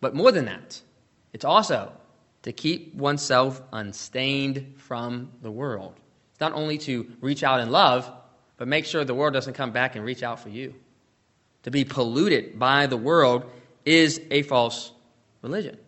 But 0.00 0.14
more 0.14 0.32
than 0.32 0.46
that, 0.46 0.80
it's 1.32 1.44
also 1.44 1.92
to 2.42 2.52
keep 2.52 2.94
oneself 2.94 3.62
unstained 3.72 4.74
from 4.76 5.30
the 5.42 5.50
world. 5.50 5.94
Not 6.42 6.54
only 6.54 6.76
to 6.78 7.06
reach 7.20 7.44
out 7.44 7.60
in 7.60 7.70
love, 7.70 8.10
but 8.56 8.66
make 8.66 8.84
sure 8.84 9.04
the 9.04 9.14
world 9.14 9.32
doesn't 9.32 9.54
come 9.54 9.70
back 9.70 9.94
and 9.94 10.04
reach 10.04 10.24
out 10.24 10.40
for 10.40 10.48
you. 10.48 10.74
To 11.62 11.70
be 11.70 11.84
polluted 11.84 12.58
by 12.58 12.88
the 12.88 12.96
world 12.96 13.48
is 13.84 14.20
a 14.28 14.42
false 14.42 14.90
religion. 15.40 15.78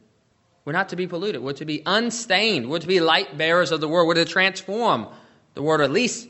We're 0.65 0.75
not 0.75 0.91
to 0.91 0.97
be 0.97 1.09
polluted. 1.09 1.43
We're 1.43 1.55
to 1.55 1.65
be 1.65 1.83
unstained. 1.85 2.71
We're 2.71 2.79
to 2.79 2.87
be 2.87 3.01
light 3.01 3.37
bearers 3.37 3.73
of 3.73 3.81
the 3.81 3.89
world. 3.89 4.07
We're 4.07 4.15
to 4.15 4.25
transform 4.25 5.09
the 5.55 5.63
world, 5.63 5.81
at 5.81 5.91
least 5.91 6.29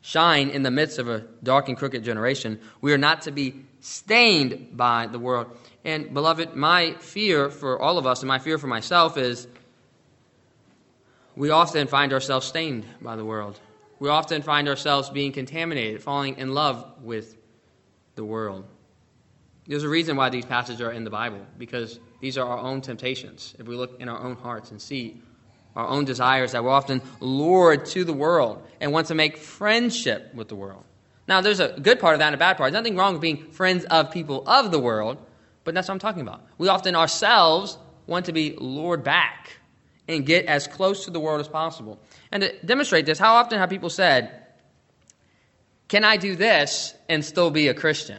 shine 0.00 0.48
in 0.48 0.62
the 0.62 0.70
midst 0.70 0.98
of 0.98 1.10
a 1.10 1.26
dark 1.42 1.68
and 1.68 1.76
crooked 1.76 2.02
generation. 2.02 2.60
We 2.80 2.94
are 2.94 2.98
not 2.98 3.20
to 3.22 3.30
be 3.30 3.66
stained 3.80 4.74
by 4.74 5.06
the 5.06 5.18
world. 5.18 5.54
And, 5.84 6.14
beloved, 6.14 6.56
my 6.56 6.94
fear 6.94 7.50
for 7.50 7.78
all 7.78 7.98
of 7.98 8.06
us 8.06 8.20
and 8.20 8.28
my 8.28 8.38
fear 8.38 8.56
for 8.56 8.68
myself 8.68 9.18
is 9.18 9.46
we 11.40 11.48
often 11.48 11.86
find 11.86 12.12
ourselves 12.12 12.46
stained 12.46 12.84
by 13.00 13.16
the 13.16 13.24
world. 13.24 13.58
We 13.98 14.10
often 14.10 14.42
find 14.42 14.68
ourselves 14.68 15.08
being 15.08 15.32
contaminated, 15.32 16.02
falling 16.02 16.36
in 16.36 16.52
love 16.52 17.02
with 17.02 17.34
the 18.14 18.22
world. 18.22 18.66
There's 19.66 19.82
a 19.82 19.88
reason 19.88 20.18
why 20.18 20.28
these 20.28 20.44
passages 20.44 20.82
are 20.82 20.92
in 20.92 21.02
the 21.02 21.08
Bible, 21.08 21.40
because 21.56 21.98
these 22.20 22.36
are 22.36 22.46
our 22.46 22.58
own 22.58 22.82
temptations. 22.82 23.54
If 23.58 23.66
we 23.66 23.74
look 23.74 24.02
in 24.02 24.10
our 24.10 24.18
own 24.18 24.36
hearts 24.36 24.70
and 24.70 24.82
see 24.82 25.22
our 25.74 25.88
own 25.88 26.04
desires 26.04 26.52
that 26.52 26.62
we're 26.62 26.68
often 26.68 27.00
lured 27.20 27.86
to 27.86 28.04
the 28.04 28.12
world 28.12 28.62
and 28.78 28.92
want 28.92 29.06
to 29.06 29.14
make 29.14 29.38
friendship 29.38 30.34
with 30.34 30.48
the 30.48 30.56
world. 30.56 30.84
Now, 31.26 31.40
there's 31.40 31.60
a 31.60 31.68
good 31.68 32.00
part 32.00 32.12
of 32.12 32.18
that 32.18 32.26
and 32.26 32.34
a 32.34 32.38
bad 32.38 32.58
part. 32.58 32.70
There's 32.70 32.82
nothing 32.82 32.98
wrong 32.98 33.14
with 33.14 33.22
being 33.22 33.50
friends 33.50 33.86
of 33.86 34.10
people 34.10 34.46
of 34.46 34.70
the 34.70 34.78
world, 34.78 35.16
but 35.64 35.72
that's 35.72 35.88
what 35.88 35.94
I'm 35.94 36.00
talking 36.00 36.20
about. 36.20 36.42
We 36.58 36.68
often 36.68 36.94
ourselves 36.94 37.78
want 38.06 38.26
to 38.26 38.32
be 38.32 38.56
lured 38.58 39.04
back 39.04 39.59
and 40.10 40.26
get 40.26 40.46
as 40.46 40.66
close 40.66 41.04
to 41.04 41.10
the 41.10 41.20
world 41.20 41.40
as 41.40 41.48
possible. 41.48 41.98
And 42.32 42.42
to 42.42 42.52
demonstrate 42.64 43.06
this, 43.06 43.18
how 43.18 43.34
often 43.34 43.58
have 43.58 43.70
people 43.70 43.90
said, 43.90 44.30
Can 45.88 46.04
I 46.04 46.16
do 46.16 46.36
this 46.36 46.94
and 47.08 47.24
still 47.24 47.50
be 47.50 47.68
a 47.68 47.74
Christian? 47.74 48.18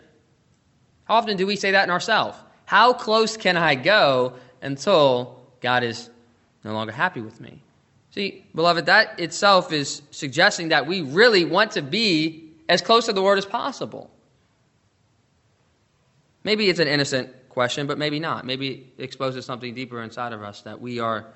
How 1.06 1.16
often 1.16 1.38
do 1.38 1.46
we 1.46 1.56
say 1.56 1.72
that 1.72 1.84
in 1.84 1.90
ourselves? 1.90 2.38
How 2.66 2.94
close 2.94 3.36
can 3.38 3.58
I 3.58 3.76
go 3.76 4.34
until 4.62 5.42
God 5.60 5.84
is 5.84 6.10
no 6.64 6.74
longer 6.74 6.94
happy 6.94 7.22
with 7.22 7.42
me? 7.42 7.62
See, 8.12 8.46
beloved, 8.54 8.86
that 8.88 9.20
itself 9.20 9.72
is 9.72 10.02
suggesting 10.12 10.70
that 10.70 10.86
we 10.86 11.02
really 11.02 11.46
want 11.46 11.72
to 11.72 11.82
be 11.82 12.50
as 12.68 12.82
close 12.82 13.06
to 13.08 13.14
the 13.14 13.22
Word 13.22 13.38
as 13.38 13.46
possible. 13.46 14.10
Maybe 16.44 16.70
it's 16.70 16.80
an 16.80 16.88
innocent 16.88 17.30
question, 17.50 17.88
but 17.88 17.98
maybe 17.98 18.20
not. 18.20 18.46
Maybe 18.46 18.92
it 18.98 19.04
exposes 19.04 19.46
something 19.46 19.74
deeper 19.74 20.02
inside 20.02 20.34
of 20.34 20.42
us 20.42 20.62
that 20.62 20.82
we 20.82 21.00
are 21.00 21.28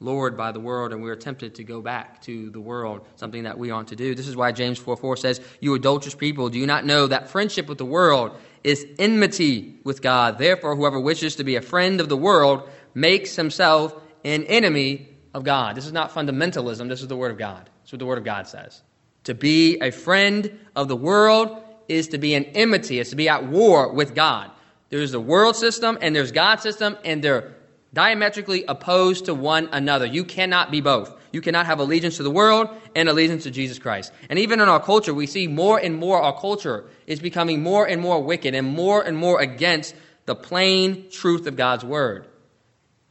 lured 0.00 0.36
by 0.36 0.50
the 0.50 0.60
world 0.60 0.92
and 0.92 1.02
we 1.02 1.10
are 1.10 1.16
tempted 1.16 1.54
to 1.54 1.64
go 1.64 1.80
back 1.82 2.20
to 2.22 2.50
the 2.50 2.60
world, 2.60 3.06
something 3.16 3.44
that 3.44 3.58
we 3.58 3.70
ought 3.70 3.88
to 3.88 3.96
do. 3.96 4.14
This 4.14 4.26
is 4.26 4.36
why 4.36 4.50
James 4.50 4.78
4 4.78 4.96
4 4.96 5.16
says, 5.16 5.40
You 5.60 5.74
adulterous 5.74 6.14
people, 6.14 6.48
do 6.48 6.58
you 6.58 6.66
not 6.66 6.84
know 6.84 7.06
that 7.06 7.28
friendship 7.28 7.68
with 7.68 7.78
the 7.78 7.84
world 7.84 8.36
is 8.64 8.86
enmity 8.98 9.76
with 9.84 10.00
God? 10.00 10.38
Therefore, 10.38 10.74
whoever 10.74 10.98
wishes 10.98 11.36
to 11.36 11.44
be 11.44 11.56
a 11.56 11.62
friend 11.62 12.00
of 12.00 12.08
the 12.08 12.16
world 12.16 12.68
makes 12.94 13.36
himself 13.36 13.94
an 14.24 14.44
enemy 14.44 15.08
of 15.34 15.44
God. 15.44 15.76
This 15.76 15.86
is 15.86 15.92
not 15.92 16.12
fundamentalism, 16.12 16.88
this 16.88 17.02
is 17.02 17.08
the 17.08 17.16
Word 17.16 17.30
of 17.30 17.38
God. 17.38 17.68
That's 17.82 17.92
what 17.92 17.98
the 17.98 18.06
Word 18.06 18.18
of 18.18 18.24
God 18.24 18.48
says. 18.48 18.82
To 19.24 19.34
be 19.34 19.78
a 19.80 19.90
friend 19.90 20.58
of 20.74 20.88
the 20.88 20.96
world 20.96 21.62
is 21.88 22.08
to 22.08 22.18
be 22.18 22.34
an 22.34 22.44
enmity, 22.44 23.00
it's 23.00 23.10
to 23.10 23.16
be 23.16 23.28
at 23.28 23.46
war 23.46 23.92
with 23.92 24.14
God. 24.14 24.50
There's 24.88 25.12
the 25.12 25.20
world 25.20 25.56
system 25.56 25.98
and 26.00 26.16
there's 26.16 26.32
God's 26.32 26.62
system, 26.62 26.96
and 27.04 27.22
they're 27.22 27.54
diametrically 27.92 28.64
opposed 28.66 29.26
to 29.26 29.34
one 29.34 29.68
another. 29.72 30.06
You 30.06 30.24
cannot 30.24 30.70
be 30.70 30.80
both. 30.80 31.14
You 31.32 31.40
cannot 31.40 31.66
have 31.66 31.78
allegiance 31.78 32.16
to 32.16 32.22
the 32.22 32.30
world 32.30 32.68
and 32.94 33.08
allegiance 33.08 33.44
to 33.44 33.50
Jesus 33.50 33.78
Christ. 33.78 34.12
And 34.28 34.38
even 34.38 34.60
in 34.60 34.68
our 34.68 34.80
culture, 34.80 35.14
we 35.14 35.26
see 35.26 35.46
more 35.46 35.78
and 35.78 35.96
more 35.96 36.20
our 36.20 36.38
culture 36.38 36.84
is 37.06 37.20
becoming 37.20 37.62
more 37.62 37.86
and 37.86 38.00
more 38.00 38.22
wicked 38.22 38.54
and 38.54 38.66
more 38.66 39.02
and 39.02 39.16
more 39.16 39.40
against 39.40 39.94
the 40.26 40.34
plain 40.34 41.10
truth 41.10 41.46
of 41.46 41.56
God's 41.56 41.84
word. 41.84 42.26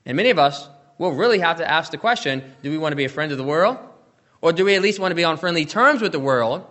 And 0.06 0.16
many 0.16 0.30
of 0.30 0.40
us 0.40 0.68
will 0.98 1.14
really 1.14 1.40
have 1.40 1.58
to 1.58 1.70
ask 1.70 1.92
the 1.92 1.98
question 1.98 2.44
do 2.62 2.70
we 2.70 2.78
want 2.78 2.92
to 2.92 2.98
be 2.98 3.06
a 3.06 3.10
friend 3.10 3.32
of 3.32 3.38
the 3.38 3.44
world? 3.44 3.78
Or 4.42 4.54
do 4.54 4.66
we 4.66 4.76
at 4.76 4.82
least 4.82 5.00
want 5.00 5.12
to 5.12 5.16
be 5.16 5.26
on 5.26 5.38
friendly 5.38 5.66
terms 5.66 6.02
with 6.02 6.12
the 6.12 6.20
world? 6.20 6.66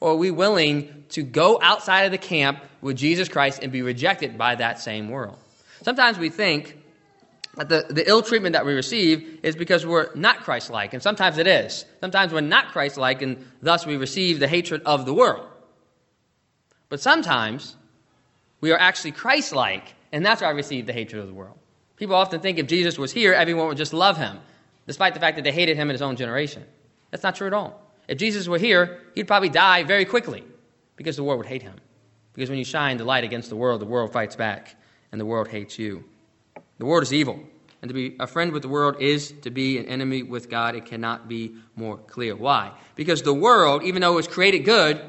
Or 0.00 0.12
are 0.12 0.16
we 0.16 0.32
willing 0.32 1.04
to 1.10 1.22
go 1.22 1.60
outside 1.62 2.02
of 2.02 2.10
the 2.10 2.18
camp 2.18 2.58
with 2.80 2.96
Jesus 2.96 3.28
Christ 3.28 3.60
and 3.62 3.70
be 3.70 3.82
rejected 3.82 4.36
by 4.36 4.56
that 4.56 4.80
same 4.80 5.08
world? 5.08 5.38
Sometimes 5.82 6.18
we 6.18 6.30
think 6.30 6.81
the, 7.56 7.86
the 7.90 8.08
ill 8.08 8.22
treatment 8.22 8.54
that 8.54 8.64
we 8.64 8.72
receive 8.72 9.40
is 9.42 9.56
because 9.56 9.84
we're 9.84 10.14
not 10.14 10.40
Christ 10.40 10.70
like, 10.70 10.94
and 10.94 11.02
sometimes 11.02 11.38
it 11.38 11.46
is. 11.46 11.84
Sometimes 12.00 12.32
we're 12.32 12.40
not 12.40 12.68
Christ 12.68 12.96
like, 12.96 13.20
and 13.20 13.44
thus 13.60 13.84
we 13.84 13.96
receive 13.96 14.40
the 14.40 14.48
hatred 14.48 14.82
of 14.86 15.04
the 15.04 15.12
world. 15.12 15.46
But 16.88 17.00
sometimes 17.00 17.76
we 18.60 18.72
are 18.72 18.78
actually 18.78 19.12
Christ 19.12 19.52
like, 19.52 19.94
and 20.12 20.24
that's 20.24 20.40
why 20.40 20.48
I 20.48 20.52
receive 20.52 20.86
the 20.86 20.92
hatred 20.92 21.20
of 21.20 21.28
the 21.28 21.34
world. 21.34 21.58
People 21.96 22.16
often 22.16 22.40
think 22.40 22.58
if 22.58 22.66
Jesus 22.66 22.98
was 22.98 23.12
here, 23.12 23.34
everyone 23.34 23.68
would 23.68 23.76
just 23.76 23.92
love 23.92 24.16
him, 24.16 24.38
despite 24.86 25.14
the 25.14 25.20
fact 25.20 25.36
that 25.36 25.42
they 25.42 25.52
hated 25.52 25.76
him 25.76 25.90
in 25.90 25.94
his 25.94 26.02
own 26.02 26.16
generation. 26.16 26.64
That's 27.10 27.22
not 27.22 27.36
true 27.36 27.46
at 27.46 27.52
all. 27.52 27.80
If 28.08 28.18
Jesus 28.18 28.48
were 28.48 28.58
here, 28.58 29.00
he'd 29.14 29.28
probably 29.28 29.50
die 29.50 29.84
very 29.84 30.04
quickly 30.04 30.42
because 30.96 31.16
the 31.16 31.22
world 31.22 31.38
would 31.38 31.46
hate 31.46 31.62
him. 31.62 31.76
Because 32.32 32.48
when 32.48 32.58
you 32.58 32.64
shine 32.64 32.96
the 32.96 33.04
light 33.04 33.24
against 33.24 33.50
the 33.50 33.56
world, 33.56 33.80
the 33.80 33.86
world 33.86 34.12
fights 34.12 34.36
back 34.36 34.74
and 35.12 35.20
the 35.20 35.26
world 35.26 35.48
hates 35.48 35.78
you. 35.78 36.04
The 36.82 36.86
world 36.86 37.04
is 37.04 37.12
evil. 37.12 37.38
And 37.80 37.90
to 37.90 37.94
be 37.94 38.16
a 38.18 38.26
friend 38.26 38.50
with 38.50 38.62
the 38.62 38.68
world 38.68 39.00
is 39.00 39.30
to 39.42 39.52
be 39.52 39.78
an 39.78 39.86
enemy 39.86 40.24
with 40.24 40.50
God. 40.50 40.74
It 40.74 40.84
cannot 40.84 41.28
be 41.28 41.54
more 41.76 41.96
clear. 41.96 42.34
Why? 42.34 42.72
Because 42.96 43.22
the 43.22 43.32
world, 43.32 43.84
even 43.84 44.02
though 44.02 44.14
it 44.14 44.16
was 44.16 44.26
created 44.26 44.64
good, 44.64 45.00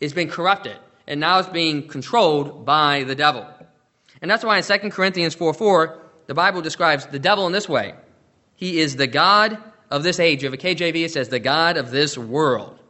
is 0.00 0.12
being 0.12 0.26
corrupted. 0.26 0.76
And 1.06 1.20
now 1.20 1.38
it's 1.38 1.48
being 1.48 1.86
controlled 1.86 2.66
by 2.66 3.04
the 3.04 3.14
devil. 3.14 3.46
And 4.20 4.28
that's 4.28 4.42
why 4.42 4.58
in 4.58 4.64
2 4.64 4.90
Corinthians 4.90 5.36
4 5.36 5.54
4, 5.54 6.02
the 6.26 6.34
Bible 6.34 6.60
describes 6.60 7.06
the 7.06 7.20
devil 7.20 7.46
in 7.46 7.52
this 7.52 7.68
way 7.68 7.94
He 8.56 8.80
is 8.80 8.96
the 8.96 9.06
God 9.06 9.56
of 9.92 10.02
this 10.02 10.18
age. 10.18 10.42
Have 10.42 10.54
a 10.54 10.56
KJV, 10.56 11.04
it 11.04 11.12
says, 11.12 11.28
the 11.28 11.38
God 11.38 11.76
of 11.76 11.92
this 11.92 12.18
world. 12.18 12.80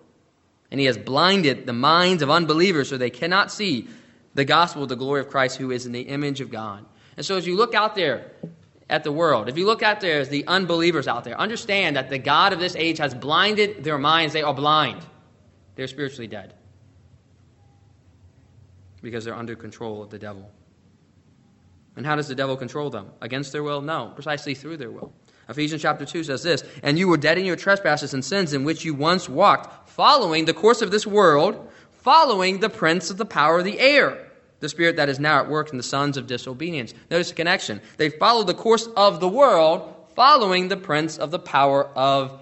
And 0.70 0.80
he 0.80 0.86
has 0.86 0.96
blinded 0.96 1.66
the 1.66 1.74
minds 1.74 2.22
of 2.22 2.30
unbelievers 2.30 2.88
so 2.88 2.96
they 2.96 3.10
cannot 3.10 3.52
see 3.52 3.88
the 4.32 4.46
gospel 4.46 4.84
of 4.84 4.88
the 4.88 4.96
glory 4.96 5.20
of 5.20 5.28
Christ, 5.28 5.58
who 5.58 5.70
is 5.70 5.84
in 5.84 5.92
the 5.92 6.00
image 6.00 6.40
of 6.40 6.50
God. 6.50 6.86
And 7.22 7.26
so 7.28 7.36
as 7.36 7.46
you 7.46 7.54
look 7.54 7.72
out 7.72 7.94
there 7.94 8.32
at 8.90 9.04
the 9.04 9.12
world, 9.12 9.48
if 9.48 9.56
you 9.56 9.64
look 9.64 9.80
out 9.80 10.00
there 10.00 10.18
as 10.18 10.28
the 10.28 10.44
unbelievers 10.48 11.06
out 11.06 11.22
there, 11.22 11.38
understand 11.38 11.94
that 11.94 12.10
the 12.10 12.18
God 12.18 12.52
of 12.52 12.58
this 12.58 12.74
age 12.74 12.98
has 12.98 13.14
blinded 13.14 13.84
their 13.84 13.96
minds. 13.96 14.32
They 14.32 14.42
are 14.42 14.52
blind, 14.52 15.00
they're 15.76 15.86
spiritually 15.86 16.26
dead 16.26 16.52
because 19.02 19.24
they're 19.24 19.36
under 19.36 19.54
control 19.54 20.02
of 20.02 20.10
the 20.10 20.18
devil. 20.18 20.50
And 21.94 22.04
how 22.04 22.16
does 22.16 22.26
the 22.26 22.34
devil 22.34 22.56
control 22.56 22.90
them? 22.90 23.12
Against 23.20 23.52
their 23.52 23.62
will? 23.62 23.82
No, 23.82 24.10
precisely 24.16 24.56
through 24.56 24.78
their 24.78 24.90
will. 24.90 25.12
Ephesians 25.48 25.80
chapter 25.80 26.04
2 26.04 26.24
says 26.24 26.42
this 26.42 26.64
And 26.82 26.98
you 26.98 27.06
were 27.06 27.18
dead 27.18 27.38
in 27.38 27.44
your 27.44 27.54
trespasses 27.54 28.14
and 28.14 28.24
sins 28.24 28.52
in 28.52 28.64
which 28.64 28.84
you 28.84 28.94
once 28.94 29.28
walked, 29.28 29.90
following 29.90 30.44
the 30.44 30.54
course 30.54 30.82
of 30.82 30.90
this 30.90 31.06
world, 31.06 31.70
following 31.92 32.58
the 32.58 32.68
prince 32.68 33.10
of 33.10 33.16
the 33.16 33.24
power 33.24 33.60
of 33.60 33.64
the 33.64 33.78
air, 33.78 34.31
the 34.62 34.68
spirit 34.68 34.94
that 34.94 35.08
is 35.08 35.18
now 35.18 35.40
at 35.40 35.48
work 35.48 35.72
in 35.72 35.76
the 35.76 35.82
sons 35.82 36.16
of 36.16 36.28
disobedience. 36.28 36.94
Notice 37.10 37.30
the 37.30 37.34
connection. 37.34 37.80
They 37.96 38.10
follow 38.10 38.44
the 38.44 38.54
course 38.54 38.86
of 38.96 39.18
the 39.18 39.28
world, 39.28 39.92
following 40.14 40.68
the 40.68 40.76
prince 40.76 41.18
of 41.18 41.32
the 41.32 41.40
power 41.40 41.86
of 41.96 42.40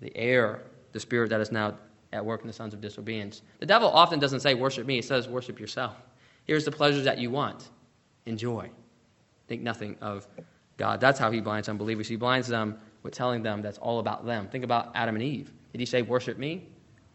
the 0.00 0.16
air, 0.16 0.62
the 0.92 1.00
spirit 1.00 1.28
that 1.28 1.42
is 1.42 1.52
now 1.52 1.76
at 2.14 2.24
work 2.24 2.40
in 2.40 2.46
the 2.46 2.52
sons 2.52 2.72
of 2.72 2.80
disobedience. 2.80 3.42
The 3.60 3.66
devil 3.66 3.90
often 3.90 4.20
doesn't 4.20 4.40
say, 4.40 4.54
Worship 4.54 4.86
me, 4.86 4.96
he 4.96 5.02
says, 5.02 5.28
Worship 5.28 5.60
yourself. 5.60 5.94
Here's 6.46 6.64
the 6.64 6.72
pleasures 6.72 7.04
that 7.04 7.18
you 7.18 7.30
want. 7.30 7.68
Enjoy. 8.24 8.70
Think 9.48 9.60
nothing 9.60 9.98
of 10.00 10.26
God. 10.78 10.98
That's 10.98 11.18
how 11.18 11.30
he 11.30 11.42
blinds 11.42 11.68
unbelievers. 11.68 12.08
He 12.08 12.16
blinds 12.16 12.48
them 12.48 12.78
with 13.02 13.12
telling 13.12 13.42
them 13.42 13.60
that's 13.60 13.78
all 13.78 13.98
about 13.98 14.24
them. 14.24 14.48
Think 14.48 14.64
about 14.64 14.92
Adam 14.94 15.14
and 15.16 15.22
Eve. 15.22 15.52
Did 15.72 15.80
he 15.80 15.86
say, 15.86 16.00
Worship 16.00 16.38
me? 16.38 16.68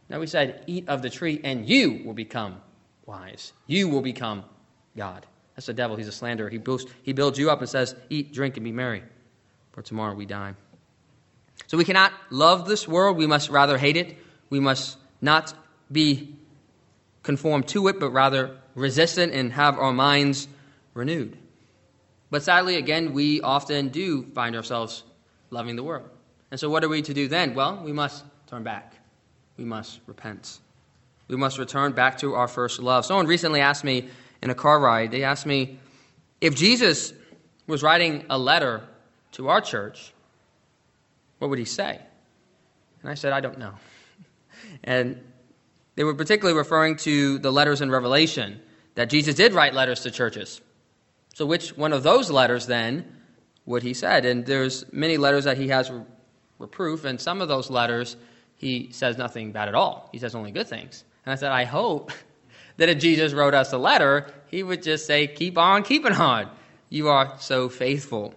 No, 0.08 0.22
he 0.22 0.28
said, 0.28 0.64
Eat 0.68 0.88
of 0.88 1.02
the 1.02 1.10
tree, 1.10 1.42
and 1.44 1.68
you 1.68 2.04
will 2.06 2.14
become 2.14 2.62
wise. 3.08 3.54
You 3.66 3.90
will 3.90 4.02
become 4.02 4.44
God. 4.96 5.26
That's 5.56 5.66
the 5.66 5.74
devil. 5.74 5.96
He's 5.96 6.08
a 6.08 6.12
slanderer. 6.12 6.50
He 6.50 6.60
builds, 6.60 6.86
he 7.02 7.14
builds 7.14 7.40
you 7.40 7.50
up 7.50 7.62
and 7.62 7.70
says, 7.70 7.96
Eat, 8.12 8.34
drink, 8.34 8.58
and 8.58 8.64
be 8.64 8.72
merry, 8.72 9.02
for 9.72 9.82
tomorrow 9.82 10.14
we 10.14 10.28
die. 10.28 10.54
So 11.66 11.78
we 11.78 11.86
cannot 11.86 12.14
love 12.30 12.68
this 12.68 12.88
world. 12.88 13.18
We 13.18 13.26
must 13.26 13.50
rather 13.50 13.78
hate 13.78 13.98
it. 13.98 14.18
We 14.52 14.60
must 14.60 14.98
not 15.20 15.56
be 15.92 16.36
conformed 17.24 17.68
to 17.70 17.88
it, 17.88 18.00
but 18.00 18.12
rather 18.12 18.58
resist 18.76 19.18
it 19.18 19.32
and 19.32 19.52
have 19.52 19.80
our 19.80 19.92
minds 19.92 20.48
renewed. 20.94 21.38
But 22.30 22.44
sadly, 22.44 22.76
again, 22.76 23.14
we 23.14 23.42
often 23.42 23.90
do 23.90 24.24
find 24.36 24.56
ourselves 24.56 25.04
loving 25.50 25.76
the 25.76 25.84
world. 25.84 26.10
And 26.52 26.60
so, 26.60 26.70
what 26.70 26.84
are 26.84 26.90
we 26.90 27.02
to 27.02 27.14
do 27.14 27.28
then? 27.28 27.56
Well, 27.56 27.82
we 27.84 27.92
must 27.92 28.24
turn 28.48 28.64
back. 28.64 28.96
We 29.58 29.66
must 29.66 30.00
repent. 30.06 30.60
We 31.28 31.36
must 31.36 31.58
return 31.58 31.92
back 31.92 32.20
to 32.20 32.36
our 32.36 32.48
first 32.48 32.80
love. 32.80 33.06
Someone 33.06 33.28
recently 33.28 33.60
asked 33.60 33.84
me 33.84 34.10
in 34.42 34.50
a 34.50 34.56
car 34.56 34.80
ride, 34.80 35.12
they 35.12 35.24
asked 35.24 35.46
me 35.46 35.80
if 36.40 36.56
Jesus 36.56 37.14
was 37.66 37.84
writing 37.84 38.26
a 38.30 38.38
letter 38.38 38.84
to 39.34 39.50
our 39.50 39.62
church, 39.62 40.14
what 41.40 41.50
would 41.50 41.60
he 41.60 41.66
say? 41.66 42.00
And 43.02 43.12
I 43.12 43.16
said, 43.16 43.34
I 43.34 43.42
don't 43.42 43.60
know. 43.60 43.74
And 44.84 45.22
they 45.96 46.04
were 46.04 46.14
particularly 46.14 46.58
referring 46.58 46.98
to 46.98 47.40
the 47.40 47.52
letters 47.52 47.82
in 47.82 47.90
Revelation, 47.90 48.62
that 48.96 49.10
Jesus 49.10 49.36
did 49.36 49.54
write 49.54 49.74
letters 49.74 50.02
to 50.02 50.12
churches. 50.12 50.62
So, 51.34 51.46
which 51.46 51.76
one 51.76 51.94
of 51.94 52.04
those 52.04 52.30
letters 52.30 52.68
then 52.68 53.06
would 53.66 53.84
he 53.84 53.94
said? 53.94 54.26
And 54.26 54.46
there's 54.46 54.86
many 54.94 55.18
letters 55.18 55.46
that 55.46 55.58
he 55.58 55.70
has 55.70 55.92
reproof, 56.60 57.06
and 57.06 57.20
some 57.20 57.42
of 57.42 57.48
those 57.48 57.70
letters 57.70 58.18
he 58.56 58.90
says 58.92 59.18
nothing 59.18 59.52
bad 59.52 59.68
at 59.68 59.76
all. 59.76 60.10
He 60.12 60.20
says 60.20 60.36
only 60.36 60.52
good 60.52 60.68
things. 60.68 61.04
And 61.28 61.34
I 61.34 61.36
said, 61.36 61.52
I 61.52 61.66
hope 61.66 62.14
that 62.78 62.88
if 62.88 63.00
Jesus 63.00 63.34
wrote 63.34 63.54
us 63.54 63.74
a 63.74 63.78
letter, 63.78 64.32
he 64.48 64.64
would 64.64 64.82
just 64.82 65.06
say, 65.06 65.28
Keep 65.28 65.58
on 65.58 65.84
keeping 65.84 66.14
on. 66.14 66.50
You 66.88 67.10
are 67.10 67.36
so 67.38 67.68
faithful. 67.68 68.34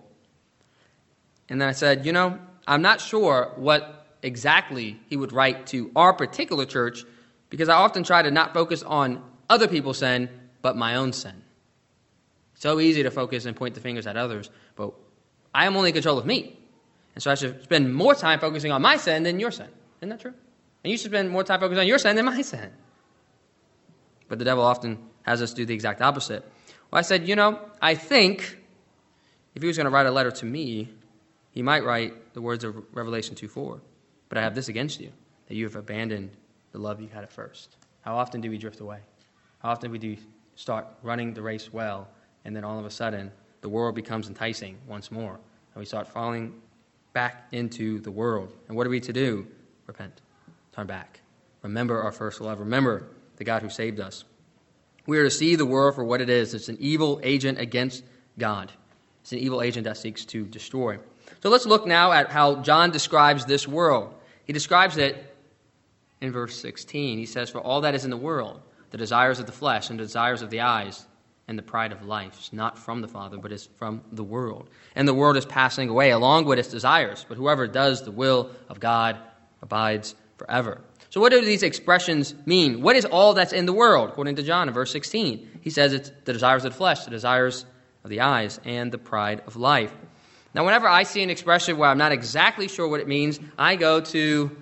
And 1.49 1.61
then 1.61 1.69
I 1.69 1.73
said, 1.73 2.05
You 2.05 2.13
know, 2.13 2.37
I'm 2.67 2.83
not 2.83 3.01
sure 3.01 3.53
what 3.55 4.09
exactly 4.25 4.99
he 5.09 5.17
would 5.17 5.33
write 5.33 5.69
to 5.69 5.93
our 5.95 6.13
particular 6.13 6.67
church 6.67 7.05
because 7.49 7.69
I 7.69 7.75
often 7.75 8.03
try 8.03 8.23
to 8.23 8.31
not 8.33 8.55
focus 8.55 8.83
on 8.83 9.23
other 9.49 9.69
people's 9.69 9.99
sin, 9.99 10.29
but 10.61 10.77
my 10.77 10.97
own 10.97 11.13
sin. 11.13 11.45
So 12.55 12.81
easy 12.81 13.05
to 13.05 13.13
focus 13.13 13.45
and 13.45 13.55
point 13.55 13.77
the 13.77 13.81
fingers 13.81 14.09
at 14.09 14.17
others, 14.17 14.51
but 14.75 14.95
I 15.55 15.67
am 15.67 15.77
only 15.77 15.91
in 15.91 15.95
control 15.95 16.19
of 16.19 16.27
me. 16.27 16.59
And 17.15 17.23
so 17.23 17.31
I 17.31 17.37
should 17.37 17.63
spend 17.63 17.95
more 17.95 18.17
time 18.17 18.41
focusing 18.41 18.73
on 18.73 18.83
my 18.83 18.97
sin 18.97 19.23
than 19.23 19.39
your 19.39 19.53
sin. 19.53 19.69
Isn't 20.01 20.09
that 20.09 20.21
true? 20.21 20.35
And 20.83 20.91
you 20.91 20.97
should 20.97 21.11
spend 21.11 21.31
more 21.31 21.45
time 21.45 21.61
focusing 21.61 21.81
on 21.81 21.87
your 21.87 21.99
sin 21.99 22.17
than 22.17 22.25
my 22.25 22.43
sin. 22.43 22.71
But 24.29 24.39
the 24.39 24.45
devil 24.45 24.65
often 24.65 24.99
has 25.23 25.43
us 25.43 25.53
do 25.53 25.67
the 25.67 25.75
exact 25.75 26.01
opposite. 26.01 26.43
Well, 26.91 26.99
I 26.99 27.03
said, 27.03 27.29
you 27.29 27.37
know, 27.37 27.59
I 27.83 27.95
think 27.95 28.57
if 29.55 29.63
he 29.63 29.67
was 29.67 29.77
going 29.77 29.85
to 29.85 29.91
write 29.91 30.07
a 30.07 30.11
letter 30.11 30.31
to 30.31 30.47
me, 30.47 30.89
he 31.51 31.63
might 31.63 31.85
write 31.85 32.35
the 32.35 32.41
words 32.41 32.65
of 32.65 32.77
Revelation 32.95 33.35
2 33.35 33.49
4. 33.49 33.81
But 34.29 34.39
I 34.39 34.43
have 34.43 34.55
this 34.55 34.69
against 34.69 35.01
you, 35.01 35.11
that 35.49 35.57
you 35.57 35.65
have 35.65 35.77
abandoned 35.77 36.31
the 36.73 36.79
love 36.79 37.01
you 37.01 37.09
had 37.09 37.25
at 37.25 37.33
first. 37.33 37.77
How 38.03 38.17
often 38.17 38.41
do 38.41 38.49
we 38.49 38.59
drift 38.59 38.81
away? 38.81 39.01
How 39.59 39.71
often 39.71 39.93
do 39.93 40.09
we 40.09 40.19
start 40.55 40.87
running 41.03 41.35
the 41.35 41.43
race 41.43 41.73
well, 41.73 42.09
and 42.45 42.55
then 42.55 42.65
all 42.65 42.79
of 42.79 42.87
a 42.87 42.91
sudden 42.91 43.31
the 43.61 43.69
world 43.69 43.95
becomes 43.95 44.29
enticing 44.29 44.79
once 44.87 45.11
more, 45.11 45.33
and 45.33 45.81
we 45.81 45.85
start 45.85 46.07
falling 46.07 46.55
back 47.13 47.49
into 47.53 48.01
the 48.01 48.11
world? 48.11 48.55
And 48.69 48.77
what 48.77 48.87
are 48.87 48.91
we 48.91 49.01
to 49.01 49.13
do? 49.13 49.47
Repent. 49.87 50.21
Turn 50.81 50.87
back. 50.87 51.21
Remember 51.61 52.01
our 52.01 52.11
first 52.11 52.41
love. 52.41 52.59
Remember 52.59 53.07
the 53.37 53.45
God 53.45 53.61
who 53.61 53.69
saved 53.69 54.01
us. 54.01 54.25
We 55.05 55.19
are 55.19 55.25
to 55.25 55.31
see 55.31 55.55
the 55.55 55.67
world 55.67 55.95
for 55.95 56.05
what 56.05 56.23
it 56.23 56.31
is 56.31 56.55
it's 56.55 56.71
an 56.71 56.79
evil 56.81 57.21
agent 57.23 57.59
against 57.59 58.03
God, 58.39 58.73
it's 59.21 59.33
an 59.33 59.41
evil 59.41 59.61
agent 59.61 59.85
that 59.85 59.99
seeks 59.99 60.25
to 60.25 60.47
destroy. 60.47 60.99
So 61.43 61.51
let's 61.51 61.67
look 61.67 61.87
now 61.87 62.13
at 62.13 62.31
how 62.31 62.63
John 62.63 62.93
describes 62.93 63.45
this 63.45 63.69
world. 63.69 64.15
He 64.47 64.55
describes 64.55 64.97
it 64.97 65.37
in 66.23 66.33
verse 66.33 66.59
16. 66.59 67.19
He 67.19 67.27
says, 67.27 67.51
For 67.51 67.61
all 67.61 67.83
that 67.83 67.95
is 67.95 68.07
in 68.07 68.11
the 68.11 68.17
world, 68.17 68.63
the 68.89 68.97
desires 68.97 69.39
of 69.39 69.45
the 69.45 69.53
flesh 69.53 69.91
and 69.91 69.99
the 69.99 70.05
desires 70.05 70.41
of 70.41 70.49
the 70.49 70.63
eyes 70.63 71.05
and 71.47 71.59
the 71.59 71.63
pride 71.63 71.93
of 71.93 72.07
life 72.07 72.41
is 72.41 72.55
not 72.55 72.79
from 72.79 73.03
the 73.03 73.09
Father, 73.09 73.37
but 73.37 73.53
is 73.53 73.69
from 73.77 74.01
the 74.13 74.25
world. 74.25 74.71
And 74.95 75.07
the 75.07 75.13
world 75.13 75.37
is 75.37 75.45
passing 75.45 75.91
away 75.91 76.11
along 76.11 76.47
with 76.47 76.59
its 76.59 76.69
desires, 76.69 77.27
but 77.29 77.37
whoever 77.37 77.67
does 77.67 78.03
the 78.03 78.11
will 78.11 78.49
of 78.71 78.81
God 78.81 79.19
abides 79.61 80.15
forever. 80.41 80.81
So, 81.11 81.21
what 81.21 81.33
do 81.33 81.45
these 81.45 81.63
expressions 81.63 82.35
mean? 82.47 82.83
What 82.83 82.97
is 82.97 83.05
all 83.05 83.35
that's 83.35 83.53
in 83.53 83.67
the 83.67 83.73
world, 83.73 84.09
according 84.09 84.37
to 84.37 84.43
John 84.43 84.69
in 84.69 84.75
verse 84.75 84.91
16? 84.91 85.61
He 85.61 85.71
says 85.71 85.93
it's 85.93 86.11
the 86.25 86.33
desires 86.33 86.65
of 86.65 86.73
the 86.73 86.79
flesh, 86.79 87.05
the 87.05 87.11
desires 87.11 87.67
of 88.05 88.11
the 88.11 88.21
eyes, 88.21 88.59
and 88.65 88.91
the 88.91 88.99
pride 88.99 89.43
of 89.47 89.57
life. 89.57 89.93
Now, 90.55 90.65
whenever 90.65 90.89
I 90.89 91.03
see 91.03 91.23
an 91.23 91.31
expression 91.31 91.77
where 91.77 91.91
I'm 91.91 91.99
not 91.99 92.13
exactly 92.13 92.69
sure 92.69 92.89
what 92.89 93.01
it 93.01 93.07
means, 93.07 93.39
I 93.59 93.77
go 93.77 94.01
to 94.01 94.57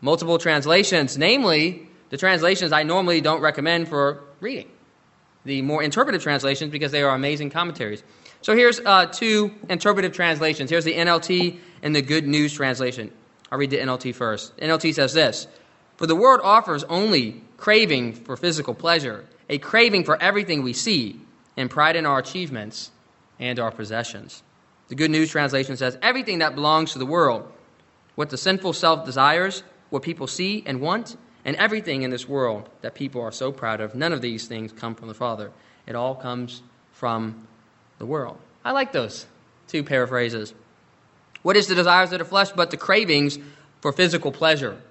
multiple 0.00 0.38
translations, 0.38 1.18
namely 1.18 1.88
the 2.10 2.16
translations 2.16 2.72
I 2.72 2.84
normally 2.84 3.20
don't 3.20 3.40
recommend 3.40 3.88
for 3.88 4.22
reading, 4.40 4.70
the 5.44 5.62
more 5.62 5.82
interpretive 5.82 6.22
translations 6.22 6.70
because 6.70 6.92
they 6.92 7.02
are 7.02 7.14
amazing 7.14 7.50
commentaries. 7.50 8.04
So 8.42 8.54
here's 8.54 8.78
uh, 8.80 9.06
two 9.06 9.52
interpretive 9.68 10.12
translations. 10.12 10.70
Here's 10.70 10.84
the 10.84 10.94
NLT 10.94 11.58
and 11.82 11.96
the 11.96 12.02
Good 12.02 12.26
News 12.28 12.52
translation. 12.52 13.10
I'll 13.50 13.58
read 13.58 13.70
the 13.70 13.78
NLT 13.78 14.14
first. 14.14 14.56
NLT 14.56 14.94
says 14.94 15.12
this 15.12 15.46
For 15.96 16.06
the 16.06 16.16
world 16.16 16.40
offers 16.42 16.84
only 16.84 17.42
craving 17.56 18.14
for 18.14 18.36
physical 18.36 18.74
pleasure, 18.74 19.24
a 19.48 19.58
craving 19.58 20.04
for 20.04 20.20
everything 20.20 20.62
we 20.62 20.72
see, 20.72 21.20
and 21.56 21.70
pride 21.70 21.96
in 21.96 22.06
our 22.06 22.18
achievements 22.18 22.90
and 23.38 23.58
our 23.58 23.70
possessions. 23.70 24.42
The 24.88 24.94
Good 24.94 25.10
News 25.10 25.30
translation 25.30 25.76
says 25.76 25.98
everything 26.02 26.38
that 26.38 26.54
belongs 26.54 26.92
to 26.92 26.98
the 26.98 27.06
world, 27.06 27.50
what 28.14 28.30
the 28.30 28.36
sinful 28.36 28.72
self 28.72 29.04
desires, 29.04 29.62
what 29.90 30.02
people 30.02 30.26
see 30.26 30.62
and 30.66 30.80
want, 30.80 31.16
and 31.44 31.56
everything 31.56 32.02
in 32.02 32.10
this 32.10 32.28
world 32.28 32.68
that 32.82 32.94
people 32.94 33.20
are 33.22 33.32
so 33.32 33.52
proud 33.52 33.80
of, 33.80 33.94
none 33.94 34.12
of 34.12 34.20
these 34.20 34.46
things 34.46 34.72
come 34.72 34.94
from 34.94 35.08
the 35.08 35.14
Father. 35.14 35.52
It 35.86 35.94
all 35.94 36.14
comes 36.14 36.62
from 36.92 37.46
the 37.98 38.06
world. 38.06 38.38
I 38.64 38.72
like 38.72 38.92
those 38.92 39.26
two 39.68 39.84
paraphrases. 39.84 40.54
What 41.46 41.56
is 41.56 41.68
the 41.68 41.76
desires 41.76 42.10
of 42.10 42.18
the 42.18 42.24
flesh 42.24 42.50
but 42.50 42.72
the 42.72 42.76
cravings 42.76 43.38
for 43.80 43.92
physical 43.92 44.32
pleasure? 44.32 44.82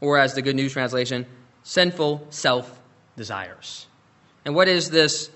Or, 0.00 0.18
as 0.18 0.34
the 0.34 0.42
Good 0.42 0.56
News 0.56 0.72
translation, 0.72 1.26
sinful 1.62 2.26
self 2.30 2.82
desires. 3.16 3.86
And 4.44 4.56
what 4.56 4.66
is 4.66 4.90
this 4.90 5.30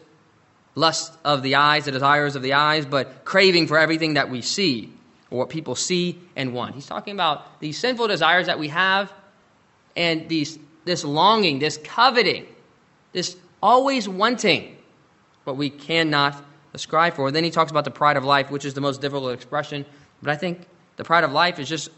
lust 0.75 1.17
of 1.25 1.45
the 1.45 1.55
eyes, 1.55 1.85
the 1.85 1.93
desires 1.93 2.35
of 2.35 2.43
the 2.43 2.55
eyes, 2.55 2.85
but 2.85 3.25
craving 3.25 3.69
for 3.69 3.79
everything 3.79 4.15
that 4.15 4.29
we 4.29 4.43
see 4.43 4.93
or 5.31 5.39
what 5.39 5.51
people 5.51 5.77
see 5.77 6.19
and 6.35 6.53
want. 6.53 6.75
He's 6.75 6.87
talking 6.87 7.15
about 7.15 7.61
these 7.61 7.79
sinful 7.79 8.09
desires 8.09 8.47
that 8.47 8.59
we 8.59 8.67
have 8.67 9.13
and 9.95 10.29
these, 10.29 10.59
this 10.85 11.05
longing, 11.05 11.61
this 11.61 11.79
coveting, 11.85 12.45
this 13.13 13.37
always 13.63 14.09
wanting 14.09 14.77
what 15.45 15.57
we 15.57 15.71
cannot 15.71 16.45
ascribe 16.77 17.15
for. 17.15 17.33
Then 17.33 17.43
he 17.43 17.51
talks 17.51 17.73
about 17.73 17.85
the 17.85 17.91
pride 17.91 18.17
of 18.17 18.25
life, 18.25 18.51
which 18.51 18.65
is 18.65 18.75
the 18.75 18.81
most 18.81 19.01
difficult 19.01 19.33
expression. 19.33 19.85
But 20.23 20.31
I 20.31 20.37
think 20.37 20.67
the 20.95 21.05
pride 21.05 21.25
of 21.25 21.33
life 21.33 21.59
is 21.59 21.69
just 21.69 21.91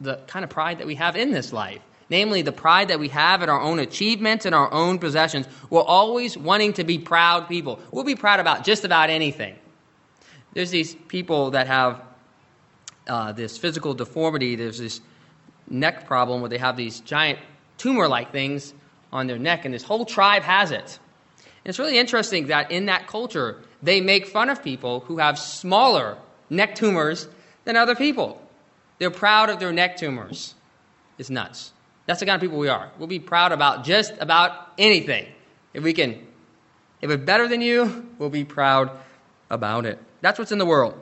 the 0.00 0.16
kind 0.28 0.44
of 0.44 0.50
pride 0.50 0.78
that 0.78 0.86
we 0.86 0.94
have 0.94 1.16
in 1.16 1.32
this 1.32 1.52
life 1.52 1.80
namely 2.12 2.42
the 2.42 2.52
pride 2.52 2.88
that 2.88 3.00
we 3.00 3.08
have 3.08 3.42
in 3.42 3.48
our 3.48 3.60
own 3.60 3.78
achievements 3.78 4.44
and 4.44 4.54
our 4.54 4.70
own 4.70 4.98
possessions. 4.98 5.46
We're 5.70 5.80
always 5.80 6.36
wanting 6.36 6.74
to 6.74 6.84
be 6.84 6.98
proud 6.98 7.48
people. 7.48 7.80
We'll 7.90 8.04
be 8.04 8.14
proud 8.14 8.38
about 8.38 8.64
just 8.64 8.84
about 8.84 9.08
anything. 9.08 9.56
There's 10.52 10.70
these 10.70 10.94
people 10.94 11.52
that 11.52 11.66
have 11.66 12.02
uh, 13.08 13.32
this 13.32 13.56
physical 13.56 13.94
deformity, 13.94 14.56
there's 14.56 14.78
this 14.78 15.00
neck 15.70 16.06
problem 16.06 16.42
where 16.42 16.50
they 16.50 16.58
have 16.58 16.76
these 16.76 17.00
giant 17.00 17.38
tumor 17.78 18.06
like 18.06 18.30
things 18.30 18.74
on 19.10 19.26
their 19.26 19.38
neck, 19.38 19.64
and 19.64 19.72
this 19.72 19.82
whole 19.82 20.04
tribe 20.04 20.42
has 20.42 20.70
it. 20.70 20.98
And 21.64 21.70
it's 21.70 21.78
really 21.78 21.98
interesting 21.98 22.48
that 22.48 22.70
in 22.70 22.86
that 22.86 23.06
culture, 23.06 23.60
they 23.82 24.00
make 24.00 24.26
fun 24.26 24.50
of 24.50 24.62
people 24.62 25.00
who 25.00 25.18
have 25.18 25.38
smaller 25.38 26.18
neck 26.50 26.74
tumors 26.74 27.28
than 27.64 27.76
other 27.76 27.94
people. 27.94 28.40
They're 28.98 29.10
proud 29.10 29.50
of 29.50 29.60
their 29.60 29.72
neck 29.72 29.96
tumors. 29.96 30.54
It's 31.18 31.30
nuts. 31.30 31.72
That's 32.06 32.20
the 32.20 32.26
kind 32.26 32.34
of 32.34 32.40
people 32.40 32.58
we 32.58 32.68
are. 32.68 32.90
We'll 32.98 33.08
be 33.08 33.20
proud 33.20 33.52
about 33.52 33.84
just 33.84 34.12
about 34.18 34.72
anything. 34.76 35.26
If 35.72 35.84
we 35.84 35.92
can, 35.92 36.26
if 37.00 37.10
it's 37.10 37.24
better 37.24 37.48
than 37.48 37.60
you, 37.60 38.08
we'll 38.18 38.30
be 38.30 38.44
proud 38.44 38.90
about 39.50 39.86
it. 39.86 39.98
That's 40.20 40.38
what's 40.38 40.52
in 40.52 40.58
the 40.58 40.66
world. 40.66 41.00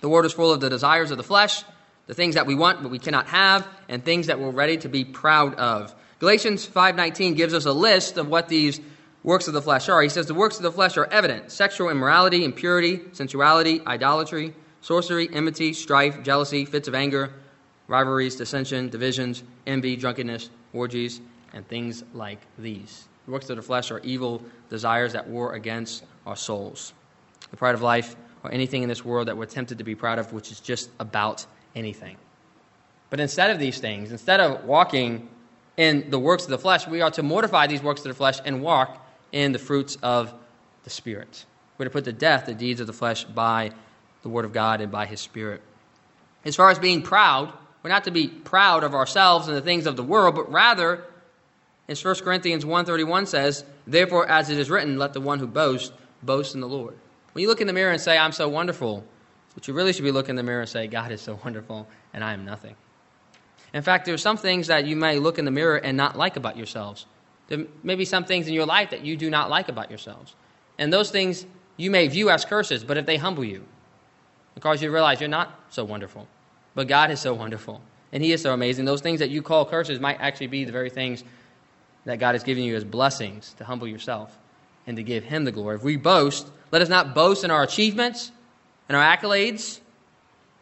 The 0.00 0.08
world 0.08 0.24
is 0.24 0.32
full 0.32 0.52
of 0.52 0.60
the 0.60 0.70
desires 0.70 1.10
of 1.10 1.16
the 1.16 1.22
flesh, 1.22 1.62
the 2.06 2.14
things 2.14 2.34
that 2.34 2.46
we 2.46 2.54
want 2.54 2.82
but 2.82 2.90
we 2.90 2.98
cannot 2.98 3.26
have, 3.28 3.66
and 3.88 4.04
things 4.04 4.26
that 4.26 4.40
we're 4.40 4.50
ready 4.50 4.76
to 4.78 4.88
be 4.88 5.04
proud 5.04 5.54
of. 5.54 5.94
Galatians 6.18 6.66
5:19 6.66 7.34
gives 7.36 7.54
us 7.54 7.66
a 7.66 7.72
list 7.72 8.16
of 8.16 8.28
what 8.28 8.48
these 8.48 8.80
works 9.24 9.48
of 9.48 9.54
the 9.54 9.62
flesh 9.62 9.88
are. 9.88 10.00
He 10.02 10.08
says 10.08 10.26
the 10.26 10.34
works 10.34 10.58
of 10.58 10.62
the 10.62 10.70
flesh 10.70 10.96
are 10.96 11.06
evident: 11.06 11.50
sexual 11.50 11.88
immorality, 11.88 12.44
impurity, 12.44 13.00
sensuality, 13.12 13.80
idolatry, 13.84 14.54
sorcery, 14.80 15.28
enmity, 15.32 15.72
strife, 15.72 16.22
jealousy, 16.22 16.64
fits 16.64 16.86
of 16.86 16.94
anger, 16.94 17.32
rivalries, 17.88 18.36
dissension, 18.36 18.88
divisions, 18.88 19.42
envy, 19.66 19.96
drunkenness, 19.96 20.50
orgies, 20.72 21.20
and 21.52 21.66
things 21.66 22.04
like 22.12 22.38
these. 22.58 23.08
The 23.26 23.32
works 23.32 23.50
of 23.50 23.56
the 23.56 23.62
flesh 23.62 23.90
are 23.90 24.00
evil 24.00 24.42
desires 24.68 25.14
that 25.14 25.26
war 25.26 25.54
against 25.54 26.04
our 26.26 26.36
souls. 26.36 26.92
The 27.50 27.56
pride 27.56 27.74
of 27.74 27.82
life, 27.82 28.16
or 28.42 28.52
anything 28.52 28.82
in 28.82 28.88
this 28.88 29.04
world 29.04 29.28
that 29.28 29.36
we're 29.36 29.46
tempted 29.46 29.78
to 29.78 29.84
be 29.84 29.94
proud 29.94 30.18
of, 30.18 30.32
which 30.32 30.50
is 30.52 30.60
just 30.60 30.90
about 31.00 31.46
anything. 31.74 32.18
But 33.08 33.20
instead 33.20 33.50
of 33.50 33.58
these 33.58 33.78
things, 33.78 34.12
instead 34.12 34.40
of 34.40 34.64
walking 34.64 35.28
in 35.76 36.10
the 36.10 36.18
works 36.18 36.44
of 36.44 36.50
the 36.50 36.58
flesh, 36.58 36.86
we 36.86 37.00
are 37.00 37.10
to 37.12 37.22
mortify 37.22 37.66
these 37.66 37.82
works 37.82 38.00
of 38.00 38.08
the 38.08 38.14
flesh 38.14 38.40
and 38.44 38.60
walk 38.60 39.03
in 39.34 39.50
the 39.50 39.58
fruits 39.58 39.98
of 40.00 40.32
the 40.84 40.90
Spirit. 40.90 41.44
We're 41.76 41.86
to 41.86 41.90
put 41.90 42.04
to 42.04 42.12
death 42.12 42.46
the 42.46 42.54
deeds 42.54 42.80
of 42.80 42.86
the 42.86 42.92
flesh 42.92 43.24
by 43.24 43.72
the 44.22 44.28
Word 44.28 44.44
of 44.44 44.52
God 44.52 44.80
and 44.80 44.92
by 44.92 45.06
His 45.06 45.20
Spirit. 45.20 45.60
As 46.44 46.54
far 46.54 46.70
as 46.70 46.78
being 46.78 47.02
proud, 47.02 47.52
we're 47.82 47.90
not 47.90 48.04
to 48.04 48.12
be 48.12 48.28
proud 48.28 48.84
of 48.84 48.94
ourselves 48.94 49.48
and 49.48 49.56
the 49.56 49.60
things 49.60 49.86
of 49.86 49.96
the 49.96 50.04
world, 50.04 50.36
but 50.36 50.50
rather, 50.52 51.04
as 51.88 52.02
1 52.02 52.14
Corinthians 52.16 52.64
1.31 52.64 53.26
says, 53.26 53.64
Therefore, 53.88 54.28
as 54.30 54.50
it 54.50 54.58
is 54.58 54.70
written, 54.70 54.98
let 54.98 55.12
the 55.14 55.20
one 55.20 55.40
who 55.40 55.48
boasts 55.48 55.92
boast 56.22 56.54
in 56.54 56.60
the 56.60 56.68
Lord. 56.68 56.96
When 57.32 57.42
you 57.42 57.48
look 57.48 57.60
in 57.60 57.66
the 57.66 57.72
mirror 57.72 57.90
and 57.90 58.00
say, 58.00 58.16
I'm 58.16 58.32
so 58.32 58.48
wonderful, 58.48 59.04
what 59.54 59.66
you 59.66 59.74
really 59.74 59.92
should 59.92 60.04
be 60.04 60.12
looking 60.12 60.30
in 60.30 60.36
the 60.36 60.42
mirror 60.44 60.60
and 60.60 60.70
say, 60.70 60.86
God 60.86 61.10
is 61.10 61.20
so 61.20 61.40
wonderful, 61.44 61.88
and 62.12 62.22
I 62.22 62.34
am 62.34 62.44
nothing. 62.44 62.76
In 63.72 63.82
fact, 63.82 64.04
there 64.04 64.14
are 64.14 64.18
some 64.18 64.36
things 64.36 64.68
that 64.68 64.86
you 64.86 64.94
may 64.94 65.18
look 65.18 65.40
in 65.40 65.44
the 65.44 65.50
mirror 65.50 65.76
and 65.76 65.96
not 65.96 66.16
like 66.16 66.36
about 66.36 66.56
yourselves. 66.56 67.06
There 67.48 67.66
may 67.82 67.94
be 67.94 68.04
some 68.04 68.24
things 68.24 68.46
in 68.48 68.54
your 68.54 68.66
life 68.66 68.90
that 68.90 69.04
you 69.04 69.16
do 69.16 69.30
not 69.30 69.50
like 69.50 69.68
about 69.68 69.90
yourselves. 69.90 70.34
And 70.78 70.92
those 70.92 71.10
things 71.10 71.46
you 71.76 71.90
may 71.90 72.08
view 72.08 72.30
as 72.30 72.44
curses, 72.44 72.84
but 72.84 72.96
if 72.96 73.06
they 73.06 73.16
humble 73.16 73.44
you, 73.44 73.64
because 74.54 74.82
you 74.82 74.90
realize 74.90 75.20
you're 75.20 75.28
not 75.28 75.58
so 75.70 75.84
wonderful, 75.84 76.28
but 76.74 76.88
God 76.88 77.10
is 77.10 77.20
so 77.20 77.34
wonderful, 77.34 77.80
and 78.12 78.22
He 78.22 78.32
is 78.32 78.42
so 78.42 78.52
amazing, 78.52 78.84
those 78.84 79.00
things 79.00 79.20
that 79.20 79.30
you 79.30 79.42
call 79.42 79.66
curses 79.66 80.00
might 80.00 80.20
actually 80.20 80.46
be 80.46 80.64
the 80.64 80.72
very 80.72 80.90
things 80.90 81.24
that 82.04 82.18
God 82.18 82.34
has 82.34 82.44
given 82.44 82.64
you 82.64 82.76
as 82.76 82.84
blessings 82.84 83.54
to 83.54 83.64
humble 83.64 83.88
yourself 83.88 84.36
and 84.86 84.96
to 84.96 85.02
give 85.02 85.24
Him 85.24 85.44
the 85.44 85.52
glory. 85.52 85.76
If 85.76 85.82
we 85.82 85.96
boast, 85.96 86.48
let 86.70 86.82
us 86.82 86.88
not 86.88 87.14
boast 87.14 87.44
in 87.44 87.50
our 87.50 87.62
achievements 87.62 88.30
and 88.88 88.96
our 88.96 89.16
accolades, 89.16 89.80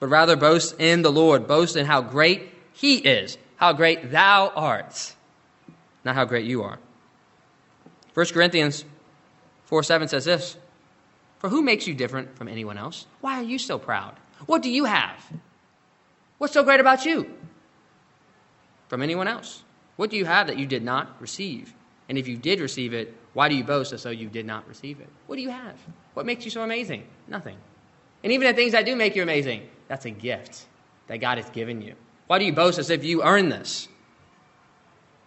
but 0.00 0.08
rather 0.08 0.36
boast 0.36 0.80
in 0.80 1.02
the 1.02 1.12
Lord, 1.12 1.46
boast 1.46 1.76
in 1.76 1.86
how 1.86 2.00
great 2.00 2.50
he 2.72 2.96
is, 2.96 3.38
how 3.56 3.72
great 3.72 4.10
thou 4.10 4.48
art, 4.48 5.14
not 6.04 6.14
how 6.14 6.24
great 6.24 6.46
you 6.46 6.62
are. 6.62 6.78
1 8.14 8.26
Corinthians 8.26 8.84
4 9.66 9.82
7 9.82 10.08
says 10.08 10.24
this 10.24 10.56
For 11.38 11.48
who 11.48 11.62
makes 11.62 11.86
you 11.86 11.94
different 11.94 12.36
from 12.36 12.48
anyone 12.48 12.78
else? 12.78 13.06
Why 13.20 13.40
are 13.40 13.44
you 13.44 13.58
so 13.58 13.78
proud? 13.78 14.14
What 14.46 14.62
do 14.62 14.70
you 14.70 14.84
have? 14.84 15.24
What's 16.38 16.54
so 16.54 16.64
great 16.64 16.80
about 16.80 17.04
you? 17.04 17.32
From 18.88 19.02
anyone 19.02 19.28
else. 19.28 19.62
What 19.96 20.10
do 20.10 20.16
you 20.16 20.24
have 20.24 20.48
that 20.48 20.58
you 20.58 20.66
did 20.66 20.82
not 20.82 21.20
receive? 21.20 21.72
And 22.08 22.18
if 22.18 22.26
you 22.26 22.36
did 22.36 22.60
receive 22.60 22.92
it, 22.92 23.16
why 23.32 23.48
do 23.48 23.54
you 23.54 23.64
boast 23.64 23.92
as 23.92 24.02
though 24.02 24.10
you 24.10 24.28
did 24.28 24.44
not 24.44 24.66
receive 24.68 25.00
it? 25.00 25.08
What 25.26 25.36
do 25.36 25.42
you 25.42 25.50
have? 25.50 25.76
What 26.14 26.26
makes 26.26 26.44
you 26.44 26.50
so 26.50 26.62
amazing? 26.62 27.04
Nothing. 27.28 27.56
And 28.22 28.32
even 28.32 28.46
the 28.46 28.54
things 28.54 28.72
that 28.72 28.84
do 28.84 28.94
make 28.94 29.16
you 29.16 29.22
amazing, 29.22 29.68
that's 29.88 30.04
a 30.04 30.10
gift 30.10 30.66
that 31.06 31.18
God 31.18 31.38
has 31.38 31.48
given 31.50 31.80
you. 31.80 31.94
Why 32.26 32.38
do 32.38 32.44
you 32.44 32.52
boast 32.52 32.78
as 32.78 32.90
if 32.90 33.04
you 33.04 33.22
earn 33.22 33.48
this? 33.48 33.88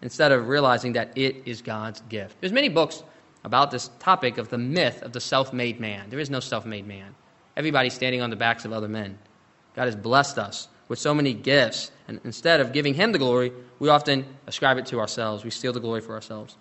Instead 0.05 0.31
of 0.31 0.47
realizing 0.47 0.93
that 0.93 1.09
it 1.17 1.41
is 1.47 1.63
God's 1.63 2.01
gift. 2.09 2.39
There's 2.39 2.53
many 2.53 2.69
books 2.69 3.01
about 3.43 3.71
this 3.71 3.89
topic 3.97 4.37
of 4.37 4.49
the 4.49 4.57
myth 4.59 5.01
of 5.01 5.13
the 5.13 5.19
self-made 5.19 5.79
man. 5.79 6.11
There 6.11 6.19
is 6.19 6.29
no 6.29 6.39
self-made 6.39 6.85
man. 6.85 7.15
Everybody's 7.57 7.95
standing 7.95 8.21
on 8.21 8.29
the 8.29 8.35
backs 8.35 8.65
of 8.65 8.71
other 8.71 8.87
men. 8.87 9.17
God 9.75 9.85
has 9.85 9.95
blessed 9.95 10.37
us 10.37 10.67
with 10.89 10.99
so 10.99 11.11
many 11.11 11.33
gifts, 11.33 11.89
and 12.07 12.21
instead 12.23 12.59
of 12.59 12.71
giving 12.71 12.93
him 12.93 13.13
the 13.13 13.17
glory, 13.17 13.51
we 13.79 13.89
often 13.89 14.23
ascribe 14.45 14.77
it 14.77 14.85
to 14.85 14.99
ourselves. 14.99 15.43
We 15.43 15.49
steal 15.49 15.73
the 15.73 15.79
glory 15.79 16.01
for 16.01 16.13
ourselves. 16.13 16.55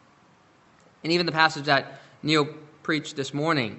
And 1.03 1.13
even 1.13 1.27
the 1.27 1.33
passage 1.33 1.67
that 1.67 2.01
Neil 2.23 2.49
preached 2.83 3.15
this 3.15 3.35
morning, 3.35 3.79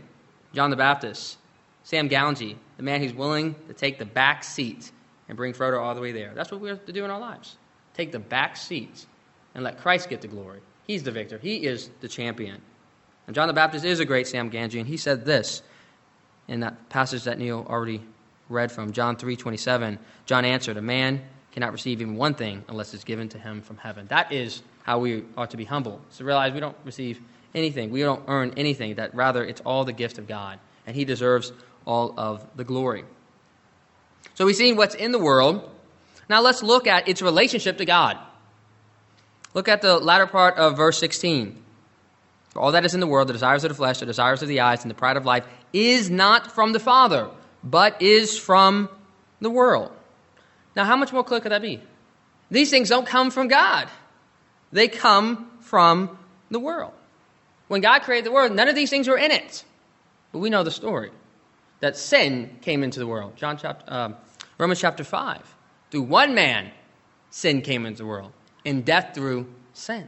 John 0.53 0.69
the 0.69 0.75
Baptist, 0.75 1.39
Sam 1.83 2.07
Gamgee, 2.07 2.55
the 2.77 2.83
man 2.83 3.01
who's 3.01 3.15
willing 3.15 3.55
to 3.67 3.73
take 3.73 3.97
the 3.97 4.05
back 4.05 4.43
seat 4.43 4.91
and 5.27 5.35
bring 5.35 5.53
Frodo 5.53 5.81
all 5.81 5.95
the 5.95 6.01
way 6.01 6.11
there. 6.11 6.33
That's 6.35 6.51
what 6.51 6.61
we 6.61 6.69
have 6.69 6.85
to 6.85 6.93
do 6.93 7.03
in 7.03 7.09
our 7.09 7.19
lives. 7.19 7.57
Take 7.95 8.11
the 8.11 8.19
back 8.19 8.57
seats 8.57 9.07
and 9.55 9.63
let 9.63 9.79
Christ 9.79 10.09
get 10.09 10.21
the 10.21 10.27
glory. 10.27 10.59
He's 10.85 11.01
the 11.01 11.11
victor, 11.11 11.39
He 11.39 11.65
is 11.65 11.89
the 12.01 12.07
champion. 12.07 12.61
And 13.27 13.33
John 13.33 13.47
the 13.47 13.53
Baptist 13.53 13.85
is 13.85 13.99
a 13.99 14.05
great 14.05 14.27
Sam 14.27 14.51
Gamgee, 14.51 14.79
and 14.79 14.87
he 14.87 14.97
said 14.97 15.25
this 15.25 15.63
in 16.47 16.59
that 16.59 16.89
passage 16.89 17.23
that 17.23 17.39
Neil 17.39 17.65
already 17.67 18.01
read 18.49 18.71
from 18.71 18.91
John 18.91 19.15
3:27. 19.15 19.97
John 20.27 20.45
answered, 20.45 20.77
"A 20.77 20.81
man 20.81 21.23
cannot 21.51 21.71
receive 21.71 22.01
even 22.01 22.15
one 22.15 22.35
thing 22.35 22.63
unless 22.67 22.93
it's 22.93 23.03
given 23.03 23.29
to 23.29 23.39
him 23.39 23.61
from 23.61 23.77
heaven." 23.77 24.05
That 24.07 24.31
is 24.31 24.61
how 24.83 24.99
we 24.99 25.23
ought 25.35 25.49
to 25.51 25.57
be 25.57 25.65
humble. 25.65 25.99
To 26.17 26.23
realize 26.23 26.53
we 26.53 26.59
don't 26.59 26.77
receive 26.85 27.19
anything, 27.55 27.89
we 27.89 28.01
don't 28.01 28.21
earn 28.27 28.53
anything. 28.57 28.95
That 28.95 29.15
rather 29.15 29.43
it's 29.43 29.61
all 29.61 29.85
the 29.85 29.93
gift 29.93 30.19
of 30.19 30.27
God, 30.27 30.59
and 30.85 30.95
He 30.95 31.05
deserves 31.05 31.51
all 31.87 32.13
of 32.17 32.45
the 32.55 32.63
glory. 32.63 33.05
So 34.35 34.45
we've 34.45 34.55
seen 34.55 34.75
what's 34.75 34.93
in 34.93 35.11
the 35.11 35.19
world. 35.19 35.67
Now 36.29 36.41
let's 36.41 36.61
look 36.61 36.85
at 36.85 37.07
its 37.07 37.21
relationship 37.21 37.77
to 37.77 37.85
God. 37.85 38.17
Look 39.55 39.67
at 39.69 39.81
the 39.81 39.97
latter 39.97 40.27
part 40.27 40.57
of 40.57 40.77
verse 40.77 40.99
16. 40.99 41.63
For 42.49 42.59
all 42.59 42.73
that 42.73 42.85
is 42.85 42.93
in 42.93 42.99
the 42.99 43.07
world, 43.07 43.29
the 43.29 43.33
desires 43.33 43.63
of 43.63 43.69
the 43.69 43.75
flesh, 43.75 43.99
the 43.99 44.05
desires 44.05 44.41
of 44.41 44.49
the 44.49 44.59
eyes, 44.59 44.83
and 44.83 44.91
the 44.91 44.95
pride 44.95 45.17
of 45.17 45.25
life, 45.25 45.47
is 45.73 46.09
not 46.09 46.51
from 46.51 46.73
the 46.73 46.79
Father, 46.79 47.29
but 47.63 48.01
is 48.01 48.37
from 48.37 48.89
the 49.39 49.49
world. 49.49 49.91
Now, 50.75 50.83
how 50.83 50.97
much 50.97 51.11
more 51.11 51.23
clear 51.23 51.39
could 51.39 51.53
that 51.53 51.61
be? 51.61 51.81
These 52.51 52.69
things 52.69 52.89
don't 52.89 53.07
come 53.07 53.31
from 53.31 53.47
God, 53.47 53.89
they 54.71 54.87
come 54.87 55.49
from 55.61 56.17
the 56.51 56.59
world. 56.59 56.93
When 57.67 57.81
God 57.81 58.03
created 58.03 58.25
the 58.25 58.31
world, 58.31 58.51
none 58.51 58.67
of 58.67 58.75
these 58.75 58.89
things 58.89 59.07
were 59.07 59.17
in 59.17 59.31
it. 59.31 59.63
But 60.31 60.39
we 60.39 60.49
know 60.49 60.63
the 60.63 60.71
story 60.71 61.11
that 61.79 61.97
sin 61.97 62.57
came 62.61 62.83
into 62.83 62.99
the 62.99 63.07
world. 63.07 63.35
John 63.35 63.57
chapter, 63.57 63.85
uh, 63.87 64.09
Romans 64.57 64.79
chapter 64.79 65.03
5. 65.03 65.55
Through 65.89 66.03
one 66.03 66.35
man, 66.35 66.71
sin 67.31 67.61
came 67.61 67.85
into 67.85 68.03
the 68.03 68.05
world, 68.05 68.31
and 68.65 68.83
death 68.83 69.13
through 69.13 69.47
sin. 69.73 70.07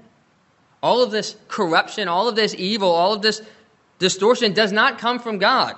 All 0.82 1.02
of 1.02 1.12
this 1.12 1.36
corruption, 1.48 2.08
all 2.08 2.28
of 2.28 2.36
this 2.36 2.56
evil, 2.56 2.90
all 2.90 3.14
of 3.14 3.22
this 3.22 3.42
distortion 4.00 4.54
does 4.54 4.72
not 4.72 5.00
come 5.00 5.20
from 5.20 5.38
God, 5.38 5.76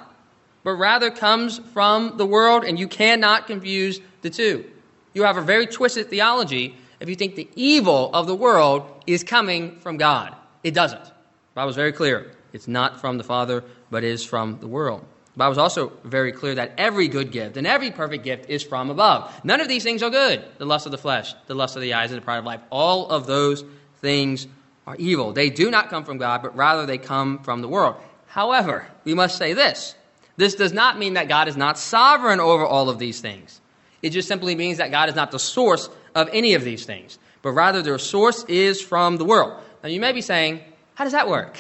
but 0.64 0.74
rather 0.74 1.12
comes 1.12 1.60
from 1.74 2.18
the 2.18 2.26
world, 2.26 2.64
and 2.64 2.78
you 2.78 2.88
cannot 2.88 3.48
confuse 3.48 4.02
the 4.22 4.30
two. 4.30 4.70
You 5.14 5.24
have 5.24 5.38
a 5.38 5.42
very 5.42 5.68
twisted 5.68 6.10
theology 6.10 6.76
if 7.00 7.10
you 7.10 7.16
think 7.16 7.36
the 7.36 7.50
evil 7.56 8.10
of 8.14 8.28
the 8.28 8.36
world 8.36 8.84
is 9.08 9.24
coming 9.24 9.80
from 9.80 9.98
God. 9.98 10.36
It 10.64 10.74
doesn't. 10.74 11.12
Bible 11.56 11.70
is 11.70 11.76
very 11.76 11.94
clear. 11.94 12.32
It's 12.54 12.68
not 12.68 13.00
from 13.00 13.18
the 13.18 13.24
Father, 13.24 13.64
but 13.90 14.04
is 14.04 14.24
from 14.24 14.60
the 14.60 14.68
world. 14.68 15.04
The 15.36 15.50
is 15.50 15.58
also 15.58 15.94
very 16.04 16.32
clear 16.32 16.56
that 16.56 16.74
every 16.78 17.08
good 17.08 17.32
gift 17.32 17.56
and 17.56 17.66
every 17.66 17.92
perfect 17.92 18.24
gift 18.24 18.50
is 18.50 18.64
from 18.64 18.90
above. 18.90 19.34
None 19.44 19.62
of 19.62 19.68
these 19.68 19.84
things 19.84 20.04
are 20.04 20.10
good. 20.10 20.44
The 20.58 20.66
lust 20.66 20.86
of 20.86 20.92
the 20.92 20.98
flesh, 20.98 21.34
the 21.48 21.56
lust 21.56 21.76
of 21.76 21.82
the 21.82 21.94
eyes, 21.94 22.12
and 22.12 22.20
the 22.20 22.26
pride 22.26 22.40
of 22.40 22.46
life. 22.46 22.62
All 22.70 23.10
of 23.10 23.26
those 23.26 23.64
things 24.02 24.48
are 24.86 24.96
evil. 24.98 25.32
They 25.32 25.50
do 25.50 25.72
not 25.72 25.90
come 25.90 26.04
from 26.04 26.18
God, 26.18 26.42
but 26.42 26.56
rather 26.56 26.86
they 26.86 26.98
come 26.98 27.40
from 27.44 27.62
the 27.62 27.68
world. 27.68 27.96
However, 28.28 28.88
we 29.06 29.14
must 29.14 29.38
say 29.38 29.54
this 29.54 29.96
this 30.38 30.56
does 30.56 30.72
not 30.72 30.98
mean 30.98 31.14
that 31.14 31.28
God 31.28 31.48
is 31.48 31.58
not 31.58 31.78
sovereign 31.78 32.40
over 32.40 32.66
all 32.66 32.90
of 32.90 32.98
these 32.98 33.20
things. 33.20 33.60
It 34.02 34.12
just 34.12 34.28
simply 34.28 34.56
means 34.56 34.78
that 34.78 34.90
God 34.90 35.10
is 35.10 35.16
not 35.16 35.32
the 35.32 35.40
source 35.40 35.90
of 36.16 36.30
any 36.32 36.54
of 36.54 36.64
these 36.64 36.86
things, 36.86 37.20
but 37.42 37.52
rather 37.52 37.82
their 37.82 37.98
source 37.98 38.46
is 38.46 38.82
from 38.82 39.18
the 39.18 39.26
world. 39.26 39.62
Now, 39.84 39.90
you 39.90 40.00
may 40.00 40.14
be 40.14 40.22
saying, 40.22 40.62
how 40.96 41.04
does 41.04 41.14
that 41.14 41.28
work? 41.28 41.58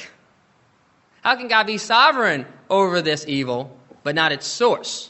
How 1.23 1.35
can 1.35 1.47
God 1.47 1.67
be 1.67 1.77
sovereign 1.77 2.45
over 2.69 3.01
this 3.01 3.25
evil, 3.27 3.77
but 4.03 4.15
not 4.15 4.31
its 4.31 4.47
source? 4.47 5.09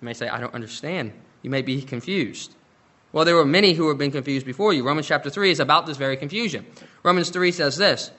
You 0.00 0.06
may 0.06 0.14
say, 0.14 0.28
I 0.28 0.40
don't 0.40 0.54
understand. 0.54 1.12
You 1.42 1.50
may 1.50 1.62
be 1.62 1.82
confused. 1.82 2.54
Well, 3.12 3.24
there 3.24 3.36
were 3.36 3.46
many 3.46 3.72
who 3.72 3.88
have 3.88 3.98
been 3.98 4.10
confused 4.10 4.44
before 4.44 4.72
you. 4.72 4.84
Romans 4.84 5.06
chapter 5.06 5.30
3 5.30 5.50
is 5.50 5.60
about 5.60 5.86
this 5.86 5.96
very 5.96 6.16
confusion. 6.16 6.66
Romans 7.02 7.30
3 7.30 7.52
says 7.52 7.76
this 7.76 8.10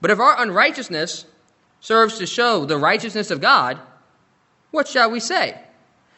But 0.00 0.10
if 0.10 0.18
our 0.18 0.40
unrighteousness 0.42 1.26
serves 1.80 2.18
to 2.18 2.26
show 2.26 2.64
the 2.64 2.78
righteousness 2.78 3.30
of 3.30 3.40
God, 3.40 3.78
what 4.70 4.88
shall 4.88 5.10
we 5.10 5.20
say? 5.20 5.58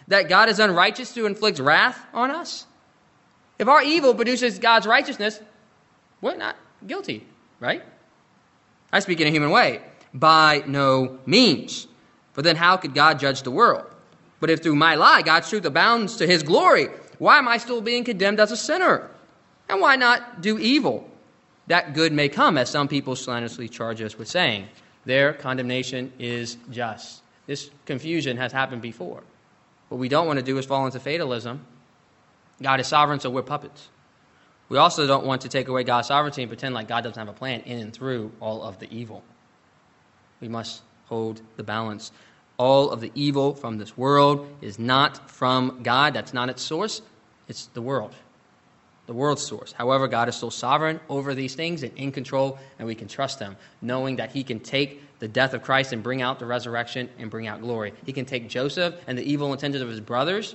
That 0.09 0.29
God 0.29 0.49
is 0.49 0.59
unrighteous 0.59 1.13
to 1.15 1.27
inflict 1.27 1.59
wrath 1.59 2.01
on 2.15 2.31
us? 2.31 2.67
If 3.59 3.69
our 3.69 3.83
evil 3.83 4.15
produces 4.15 4.59
God's 4.59 4.87
righteousness, 4.87 5.41
we're 6.21 6.37
not 6.37 6.57
guilty, 6.87 7.27
right? 7.61 7.83
I 8.93 9.01
speak 9.01 9.21
in 9.21 9.27
a 9.27 9.31
human 9.31 9.51
way. 9.51 9.83
By 10.19 10.65
no 10.67 11.19
means. 11.27 11.87
For 12.33 12.43
then 12.43 12.57
how 12.57 12.77
could 12.79 12.95
God 12.95 13.19
judge 13.19 13.43
the 13.43 13.51
world? 13.51 13.85
But 14.41 14.51
if 14.51 14.63
through 14.63 14.77
my 14.77 14.95
lie 14.95 15.23
God's 15.23 15.49
truth 15.49 15.65
abounds 15.65 16.17
to 16.17 16.27
his 16.27 16.43
glory, 16.43 16.89
Why 17.19 17.39
am 17.39 17.49
I 17.49 17.59
still 17.59 17.81
being 17.81 18.05
condemned 18.05 18.41
as 18.41 18.51
a 18.51 18.57
sinner? 18.57 19.11
And 19.69 19.81
why 19.81 19.97
not 19.97 20.41
do 20.41 20.59
evil? 20.59 21.09
That 21.67 21.95
good 21.95 22.13
may 22.13 22.29
come, 22.29 22.57
as 22.57 22.71
some 22.71 22.89
people 22.89 23.17
slanderously 23.17 23.69
charge 23.69 24.01
us 24.01 24.17
with 24.17 24.29
saying. 24.29 24.69
Their 25.05 25.33
condemnation 25.33 26.13
is 26.19 26.57
just. 26.71 27.23
This 27.47 27.71
confusion 27.85 28.37
has 28.37 28.53
happened 28.53 28.83
before. 28.83 29.23
What 29.89 29.99
we 29.99 30.09
don't 30.09 30.27
want 30.27 30.39
to 30.39 30.45
do 30.45 30.59
is 30.59 30.67
fall 30.67 30.87
into 30.87 31.01
fatalism. 31.01 31.65
God 32.63 32.81
is 32.81 32.87
sovereign, 32.87 33.21
so 33.21 33.31
we're 33.31 33.43
puppets. 33.43 33.89
We 34.69 34.79
also 34.79 35.07
don't 35.07 35.25
want 35.25 35.43
to 35.43 35.49
take 35.49 35.69
away 35.69 35.85
God's 35.85 36.09
sovereignty 36.09 36.43
and 36.43 36.51
pretend 36.51 36.75
like 36.75 36.89
God 36.89 37.03
doesn't 37.03 37.19
have 37.19 37.29
a 37.29 37.37
plan 37.37 37.61
in 37.61 37.79
and 37.79 37.93
through 37.93 38.33
all 38.41 38.63
of 38.63 38.79
the 38.79 38.93
evil. 38.93 39.23
We 40.41 40.49
must 40.49 40.83
hold 41.07 41.41
the 41.57 41.63
balance. 41.63 42.13
All 42.59 42.91
of 42.91 43.01
the 43.01 43.13
evil 43.15 43.55
from 43.55 43.79
this 43.79 43.97
world 43.97 44.49
is 44.61 44.79
not 44.79 45.31
from 45.31 45.81
God. 45.83 46.15
That's 46.15 46.33
not 46.33 46.49
its 46.49 46.63
source. 46.63 47.03
It's 47.49 47.67
the 47.67 47.83
world, 47.83 48.15
the 49.07 49.13
world's 49.13 49.43
source. 49.43 49.73
However, 49.73 50.09
God 50.09 50.29
is 50.29 50.37
still 50.37 50.51
sovereign 50.51 51.01
over 51.09 51.35
these 51.35 51.55
things 51.55 51.83
and 51.83 51.93
in 51.97 52.13
control, 52.13 52.59
and 52.79 52.89
we 52.89 52.95
can 52.95 53.09
trust 53.09 53.39
Him, 53.39 53.57
knowing 53.81 54.17
that 54.17 54.33
He 54.33 54.43
can 54.43 54.61
take 54.61 55.03
the 55.19 55.29
death 55.29 55.55
of 55.55 55.63
Christ 55.63 55.93
and 55.93 56.03
bring 56.03 56.23
out 56.23 56.39
the 56.39 56.47
resurrection 56.47 57.09
and 57.19 57.31
bring 57.31 57.47
out 57.47 57.61
glory. 57.61 57.93
He 58.05 58.13
can 58.13 58.25
take 58.25 58.49
Joseph 58.49 58.95
and 59.07 59.17
the 59.17 59.31
evil 59.31 59.53
intentions 59.53 59.83
of 59.83 59.89
his 59.89 60.01
brothers 60.01 60.55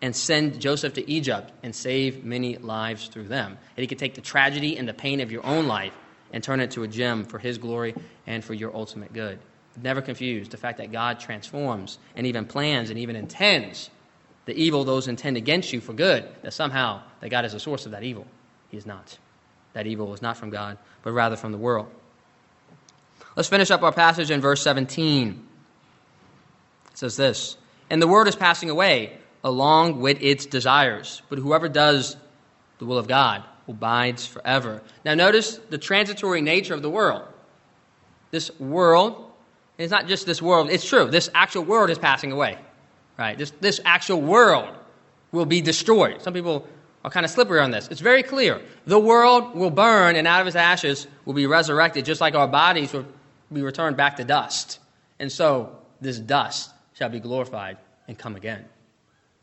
and 0.00 0.14
send 0.14 0.60
Joseph 0.60 0.94
to 0.94 1.10
Egypt 1.10 1.52
and 1.62 1.74
save 1.74 2.24
many 2.24 2.56
lives 2.56 3.08
through 3.08 3.28
them. 3.28 3.58
And 3.76 3.82
he 3.82 3.86
can 3.86 3.98
take 3.98 4.14
the 4.14 4.20
tragedy 4.20 4.76
and 4.76 4.88
the 4.88 4.94
pain 4.94 5.20
of 5.20 5.32
your 5.32 5.44
own 5.46 5.66
life 5.66 5.94
and 6.32 6.42
turn 6.42 6.60
it 6.60 6.72
to 6.72 6.82
a 6.82 6.88
gem 6.88 7.24
for 7.24 7.38
his 7.38 7.58
glory 7.58 7.94
and 8.26 8.44
for 8.44 8.54
your 8.54 8.74
ultimate 8.74 9.12
good. 9.12 9.38
Never 9.80 10.02
confuse 10.02 10.48
the 10.48 10.56
fact 10.56 10.78
that 10.78 10.92
God 10.92 11.20
transforms 11.20 11.98
and 12.16 12.26
even 12.26 12.44
plans 12.44 12.90
and 12.90 12.98
even 12.98 13.16
intends 13.16 13.90
the 14.44 14.54
evil 14.54 14.84
those 14.84 15.08
intend 15.08 15.36
against 15.36 15.72
you 15.72 15.80
for 15.80 15.92
good, 15.92 16.28
that 16.42 16.52
somehow 16.52 17.02
that 17.20 17.28
God 17.28 17.44
is 17.44 17.52
the 17.52 17.60
source 17.60 17.86
of 17.86 17.92
that 17.92 18.02
evil. 18.02 18.26
He 18.70 18.76
is 18.76 18.86
not. 18.86 19.16
That 19.72 19.86
evil 19.86 20.12
is 20.14 20.20
not 20.20 20.36
from 20.36 20.50
God, 20.50 20.78
but 21.02 21.12
rather 21.12 21.36
from 21.36 21.52
the 21.52 21.58
world. 21.58 21.88
Let's 23.36 23.48
finish 23.48 23.70
up 23.70 23.82
our 23.82 23.92
passage 23.92 24.30
in 24.30 24.40
verse 24.40 24.60
17. 24.62 25.46
It 26.90 26.98
says 26.98 27.16
this 27.16 27.56
And 27.88 28.02
the 28.02 28.08
world 28.08 28.28
is 28.28 28.36
passing 28.36 28.68
away 28.68 29.16
along 29.44 30.00
with 30.00 30.20
its 30.20 30.44
desires, 30.44 31.22
but 31.28 31.38
whoever 31.38 31.68
does 31.68 32.16
the 32.78 32.84
will 32.84 32.98
of 32.98 33.08
God 33.08 33.44
abides 33.68 34.26
forever. 34.26 34.82
Now, 35.04 35.14
notice 35.14 35.58
the 35.70 35.78
transitory 35.78 36.40
nature 36.40 36.74
of 36.74 36.82
the 36.82 36.90
world. 36.90 37.22
This 38.30 38.50
world, 38.58 39.30
it's 39.78 39.90
not 39.90 40.06
just 40.06 40.26
this 40.26 40.40
world, 40.40 40.70
it's 40.70 40.86
true. 40.86 41.10
This 41.10 41.30
actual 41.34 41.64
world 41.64 41.90
is 41.90 41.98
passing 41.98 42.32
away, 42.32 42.58
right? 43.18 43.36
This, 43.36 43.50
this 43.60 43.80
actual 43.84 44.20
world 44.20 44.74
will 45.32 45.46
be 45.46 45.60
destroyed. 45.60 46.22
Some 46.22 46.34
people 46.34 46.66
are 47.04 47.10
kind 47.10 47.24
of 47.24 47.30
slippery 47.30 47.60
on 47.60 47.70
this. 47.70 47.88
It's 47.88 48.00
very 48.00 48.22
clear. 48.22 48.60
The 48.86 48.98
world 48.98 49.54
will 49.54 49.70
burn, 49.70 50.16
and 50.16 50.26
out 50.26 50.40
of 50.40 50.46
its 50.46 50.56
ashes 50.56 51.06
will 51.24 51.34
be 51.34 51.46
resurrected, 51.46 52.04
just 52.04 52.20
like 52.20 52.34
our 52.34 52.48
bodies 52.48 52.92
will 52.92 53.06
be 53.52 53.62
returned 53.62 53.96
back 53.96 54.16
to 54.16 54.24
dust. 54.24 54.78
And 55.18 55.30
so 55.30 55.78
this 56.00 56.18
dust 56.18 56.70
shall 56.94 57.08
be 57.08 57.20
glorified 57.20 57.78
and 58.08 58.18
come 58.18 58.36
again. 58.36 58.64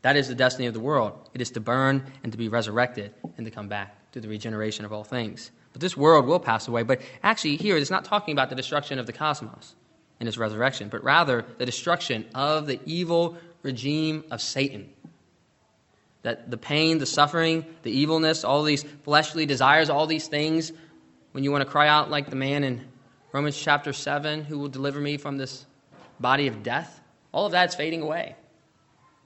That 0.02 0.16
is 0.16 0.28
the 0.28 0.34
destiny 0.34 0.66
of 0.66 0.74
the 0.74 0.80
world. 0.80 1.28
It 1.34 1.42
is 1.42 1.50
to 1.52 1.60
burn 1.60 2.04
and 2.22 2.32
to 2.32 2.38
be 2.38 2.48
resurrected 2.48 3.12
and 3.36 3.44
to 3.44 3.50
come 3.50 3.68
back 3.68 3.99
to 4.12 4.20
the 4.20 4.28
regeneration 4.28 4.84
of 4.84 4.92
all 4.92 5.04
things. 5.04 5.50
But 5.72 5.80
this 5.80 5.96
world 5.96 6.26
will 6.26 6.40
pass 6.40 6.68
away. 6.68 6.82
But 6.82 7.00
actually, 7.22 7.56
here 7.56 7.76
it's 7.76 7.90
not 7.90 8.04
talking 8.04 8.32
about 8.32 8.50
the 8.50 8.56
destruction 8.56 8.98
of 8.98 9.06
the 9.06 9.12
cosmos 9.12 9.74
in 10.18 10.26
its 10.26 10.36
resurrection, 10.36 10.88
but 10.88 11.02
rather 11.04 11.44
the 11.58 11.66
destruction 11.66 12.26
of 12.34 12.66
the 12.66 12.80
evil 12.84 13.36
regime 13.62 14.24
of 14.30 14.40
Satan. 14.40 14.90
That 16.22 16.50
the 16.50 16.58
pain, 16.58 16.98
the 16.98 17.06
suffering, 17.06 17.64
the 17.82 17.92
evilness, 17.92 18.44
all 18.44 18.62
these 18.62 18.84
fleshly 19.04 19.46
desires, 19.46 19.88
all 19.88 20.06
these 20.06 20.28
things, 20.28 20.72
when 21.32 21.44
you 21.44 21.52
want 21.52 21.64
to 21.64 21.70
cry 21.70 21.88
out 21.88 22.10
like 22.10 22.28
the 22.28 22.36
man 22.36 22.64
in 22.64 22.84
Romans 23.32 23.56
chapter 23.56 23.92
7, 23.92 24.44
who 24.44 24.58
will 24.58 24.68
deliver 24.68 25.00
me 25.00 25.16
from 25.16 25.38
this 25.38 25.64
body 26.18 26.48
of 26.48 26.62
death? 26.62 27.00
All 27.32 27.46
of 27.46 27.52
that's 27.52 27.74
fading 27.74 28.02
away. 28.02 28.34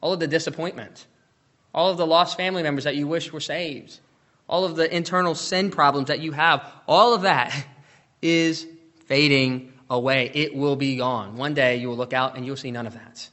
All 0.01 0.13
of 0.13 0.21
the 0.21 0.29
disappointment, 0.29 1.07
all 1.75 1.91
of 1.91 1.97
the 1.97 2.07
lost 2.07 2.37
family 2.37 2.63
members 2.63 2.85
that 2.85 2.95
you 2.95 3.09
wish 3.09 3.33
were 3.33 3.41
saved, 3.41 3.99
all 4.49 4.65
of 4.65 4.77
the 4.77 4.95
internal 4.95 5.35
sin 5.35 5.71
problems 5.71 6.09
that 6.09 6.21
you 6.21 6.33
have, 6.33 6.65
all 6.87 7.15
of 7.15 7.23
that 7.23 7.67
is 8.23 8.67
fading 9.07 9.73
away. 9.91 10.31
It 10.35 10.55
will 10.55 10.77
be 10.77 10.97
gone. 10.97 11.37
One 11.37 11.55
day 11.55 11.77
you 11.77 11.89
will 11.89 11.97
look 11.97 12.13
out 12.13 12.37
and 12.37 12.45
you'll 12.45 12.57
see 12.57 12.71
none 12.71 12.87
of 12.87 12.95
that. 12.95 13.29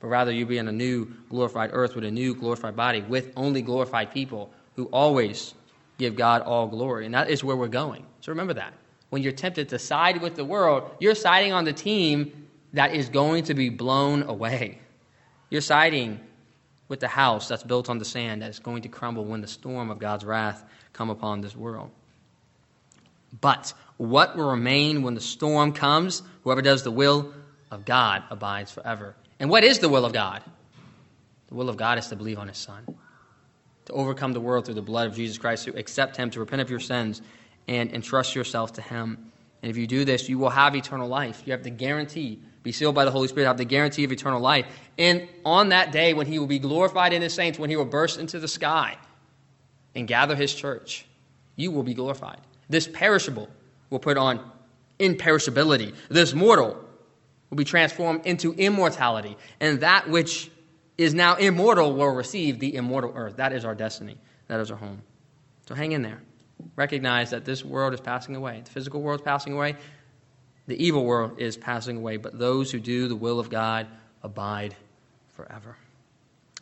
But 0.00 0.08
rather, 0.08 0.32
you'll 0.32 0.48
be 0.48 0.58
in 0.58 0.66
a 0.66 0.72
new 0.72 1.06
glorified 1.28 1.70
earth 1.72 1.94
with 1.94 2.04
a 2.04 2.10
new 2.10 2.34
glorified 2.34 2.74
body, 2.74 3.02
with 3.02 3.32
only 3.36 3.62
glorified 3.62 4.10
people 4.10 4.52
who 4.74 4.86
always 4.86 5.54
give 5.98 6.16
God 6.16 6.42
all 6.42 6.66
glory. 6.66 7.06
And 7.06 7.14
that 7.14 7.30
is 7.30 7.44
where 7.44 7.56
we're 7.56 7.68
going. 7.68 8.04
So 8.20 8.32
remember 8.32 8.54
that 8.54 8.74
when 9.10 9.22
you're 9.22 9.32
tempted 9.32 9.68
to 9.68 9.78
side 9.78 10.20
with 10.20 10.34
the 10.34 10.44
world, 10.44 10.90
you're 10.98 11.14
siding 11.14 11.52
on 11.52 11.64
the 11.64 11.72
team 11.72 12.48
that 12.72 12.94
is 12.94 13.08
going 13.08 13.44
to 13.44 13.54
be 13.54 13.68
blown 13.68 14.22
away. 14.22 14.78
You're 15.50 15.60
siding 15.60 16.18
with 16.92 17.00
the 17.00 17.08
house 17.08 17.48
that's 17.48 17.62
built 17.62 17.88
on 17.88 17.96
the 17.96 18.04
sand 18.04 18.42
that 18.42 18.50
is 18.50 18.58
going 18.58 18.82
to 18.82 18.88
crumble 18.90 19.24
when 19.24 19.40
the 19.40 19.46
storm 19.46 19.90
of 19.90 19.98
God's 19.98 20.26
wrath 20.26 20.62
come 20.92 21.08
upon 21.08 21.40
this 21.40 21.56
world. 21.56 21.90
But 23.40 23.72
what 23.96 24.36
will 24.36 24.50
remain 24.50 25.00
when 25.00 25.14
the 25.14 25.20
storm 25.22 25.72
comes? 25.72 26.22
Whoever 26.44 26.60
does 26.60 26.82
the 26.82 26.90
will 26.90 27.32
of 27.70 27.86
God 27.86 28.24
abides 28.28 28.70
forever. 28.70 29.16
And 29.40 29.48
what 29.48 29.64
is 29.64 29.78
the 29.78 29.88
will 29.88 30.04
of 30.04 30.12
God? 30.12 30.42
The 31.48 31.54
will 31.54 31.70
of 31.70 31.78
God 31.78 31.96
is 31.96 32.08
to 32.08 32.16
believe 32.16 32.38
on 32.38 32.48
his 32.48 32.58
son, 32.58 32.84
to 33.86 33.92
overcome 33.94 34.34
the 34.34 34.40
world 34.40 34.66
through 34.66 34.74
the 34.74 34.82
blood 34.82 35.06
of 35.06 35.16
Jesus 35.16 35.38
Christ, 35.38 35.64
to 35.64 35.78
accept 35.78 36.18
him, 36.18 36.28
to 36.32 36.40
repent 36.40 36.60
of 36.60 36.68
your 36.68 36.78
sins, 36.78 37.22
and 37.68 37.90
entrust 37.94 38.34
yourself 38.34 38.74
to 38.74 38.82
Him. 38.82 39.31
And 39.62 39.70
if 39.70 39.76
you 39.76 39.86
do 39.86 40.04
this, 40.04 40.28
you 40.28 40.38
will 40.38 40.50
have 40.50 40.74
eternal 40.74 41.08
life. 41.08 41.42
You 41.46 41.52
have 41.52 41.62
the 41.62 41.70
guarantee, 41.70 42.40
be 42.62 42.72
sealed 42.72 42.94
by 42.94 43.04
the 43.04 43.10
Holy 43.10 43.28
Spirit, 43.28 43.46
have 43.46 43.56
the 43.56 43.64
guarantee 43.64 44.04
of 44.04 44.12
eternal 44.12 44.40
life. 44.40 44.66
And 44.98 45.28
on 45.44 45.68
that 45.68 45.92
day, 45.92 46.14
when 46.14 46.26
He 46.26 46.38
will 46.38 46.48
be 46.48 46.58
glorified 46.58 47.12
in 47.12 47.22
His 47.22 47.32
saints, 47.32 47.58
when 47.58 47.70
He 47.70 47.76
will 47.76 47.84
burst 47.84 48.18
into 48.18 48.40
the 48.40 48.48
sky 48.48 48.98
and 49.94 50.08
gather 50.08 50.34
His 50.34 50.52
church, 50.52 51.06
you 51.54 51.70
will 51.70 51.84
be 51.84 51.94
glorified. 51.94 52.40
This 52.68 52.88
perishable 52.88 53.48
will 53.90 54.00
put 54.00 54.16
on 54.16 54.40
imperishability. 54.98 55.94
This 56.08 56.34
mortal 56.34 56.76
will 57.50 57.56
be 57.56 57.64
transformed 57.64 58.26
into 58.26 58.54
immortality. 58.54 59.36
And 59.60 59.80
that 59.80 60.08
which 60.08 60.50
is 60.98 61.14
now 61.14 61.36
immortal 61.36 61.94
will 61.94 62.14
receive 62.14 62.58
the 62.58 62.74
immortal 62.74 63.12
earth. 63.14 63.36
That 63.36 63.52
is 63.52 63.64
our 63.64 63.74
destiny. 63.74 64.18
That 64.48 64.58
is 64.58 64.70
our 64.70 64.76
home. 64.76 65.02
So 65.66 65.74
hang 65.74 65.92
in 65.92 66.02
there 66.02 66.20
recognize 66.76 67.30
that 67.30 67.44
this 67.44 67.64
world 67.64 67.94
is 67.94 68.00
passing 68.00 68.36
away. 68.36 68.62
The 68.64 68.70
physical 68.70 69.00
world 69.02 69.20
is 69.20 69.24
passing 69.24 69.52
away. 69.52 69.76
The 70.66 70.82
evil 70.82 71.04
world 71.04 71.40
is 71.40 71.56
passing 71.56 71.96
away. 71.96 72.16
But 72.16 72.38
those 72.38 72.70
who 72.70 72.80
do 72.80 73.08
the 73.08 73.16
will 73.16 73.38
of 73.38 73.50
God 73.50 73.86
abide 74.22 74.74
forever. 75.34 75.76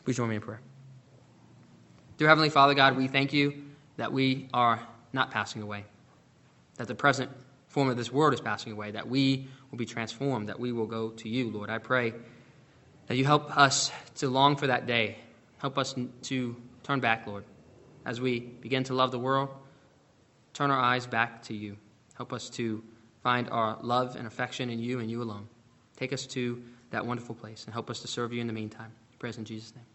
Please 0.04 0.16
join 0.16 0.28
me 0.28 0.36
in 0.36 0.40
prayer. 0.40 0.60
Dear 2.16 2.28
Heavenly 2.28 2.50
Father 2.50 2.74
God, 2.74 2.96
we 2.96 3.08
thank 3.08 3.32
you 3.32 3.62
that 3.96 4.12
we 4.12 4.48
are 4.52 4.80
not 5.12 5.30
passing 5.30 5.62
away, 5.62 5.84
that 6.76 6.88
the 6.88 6.94
present 6.94 7.30
form 7.68 7.88
of 7.88 7.96
this 7.96 8.12
world 8.12 8.34
is 8.34 8.40
passing 8.40 8.72
away, 8.72 8.90
that 8.90 9.08
we 9.08 9.48
will 9.70 9.78
be 9.78 9.86
transformed, 9.86 10.48
that 10.48 10.58
we 10.58 10.72
will 10.72 10.86
go 10.86 11.10
to 11.10 11.28
you, 11.28 11.50
Lord. 11.50 11.70
I 11.70 11.78
pray 11.78 12.12
that 13.06 13.16
you 13.16 13.24
help 13.24 13.56
us 13.56 13.90
to 14.16 14.28
long 14.28 14.56
for 14.56 14.66
that 14.68 14.86
day. 14.86 15.18
Help 15.58 15.78
us 15.78 15.94
to 16.22 16.56
turn 16.82 17.00
back, 17.00 17.26
Lord, 17.26 17.44
as 18.04 18.20
we 18.20 18.40
begin 18.40 18.84
to 18.84 18.94
love 18.94 19.10
the 19.10 19.18
world 19.18 19.50
turn 20.60 20.70
our 20.70 20.78
eyes 20.78 21.06
back 21.06 21.42
to 21.42 21.54
you. 21.54 21.74
Help 22.18 22.34
us 22.34 22.50
to 22.50 22.84
find 23.22 23.48
our 23.48 23.78
love 23.80 24.14
and 24.16 24.26
affection 24.26 24.68
in 24.68 24.78
you 24.78 24.98
and 24.98 25.10
you 25.10 25.22
alone. 25.22 25.48
Take 25.96 26.12
us 26.12 26.26
to 26.26 26.62
that 26.90 27.06
wonderful 27.06 27.34
place 27.34 27.64
and 27.64 27.72
help 27.72 27.88
us 27.88 28.00
to 28.00 28.08
serve 28.08 28.30
you 28.34 28.42
in 28.42 28.46
the 28.46 28.52
meantime. 28.52 28.92
Praise 29.18 29.38
in 29.38 29.46
Jesus' 29.46 29.74
name. 29.74 29.86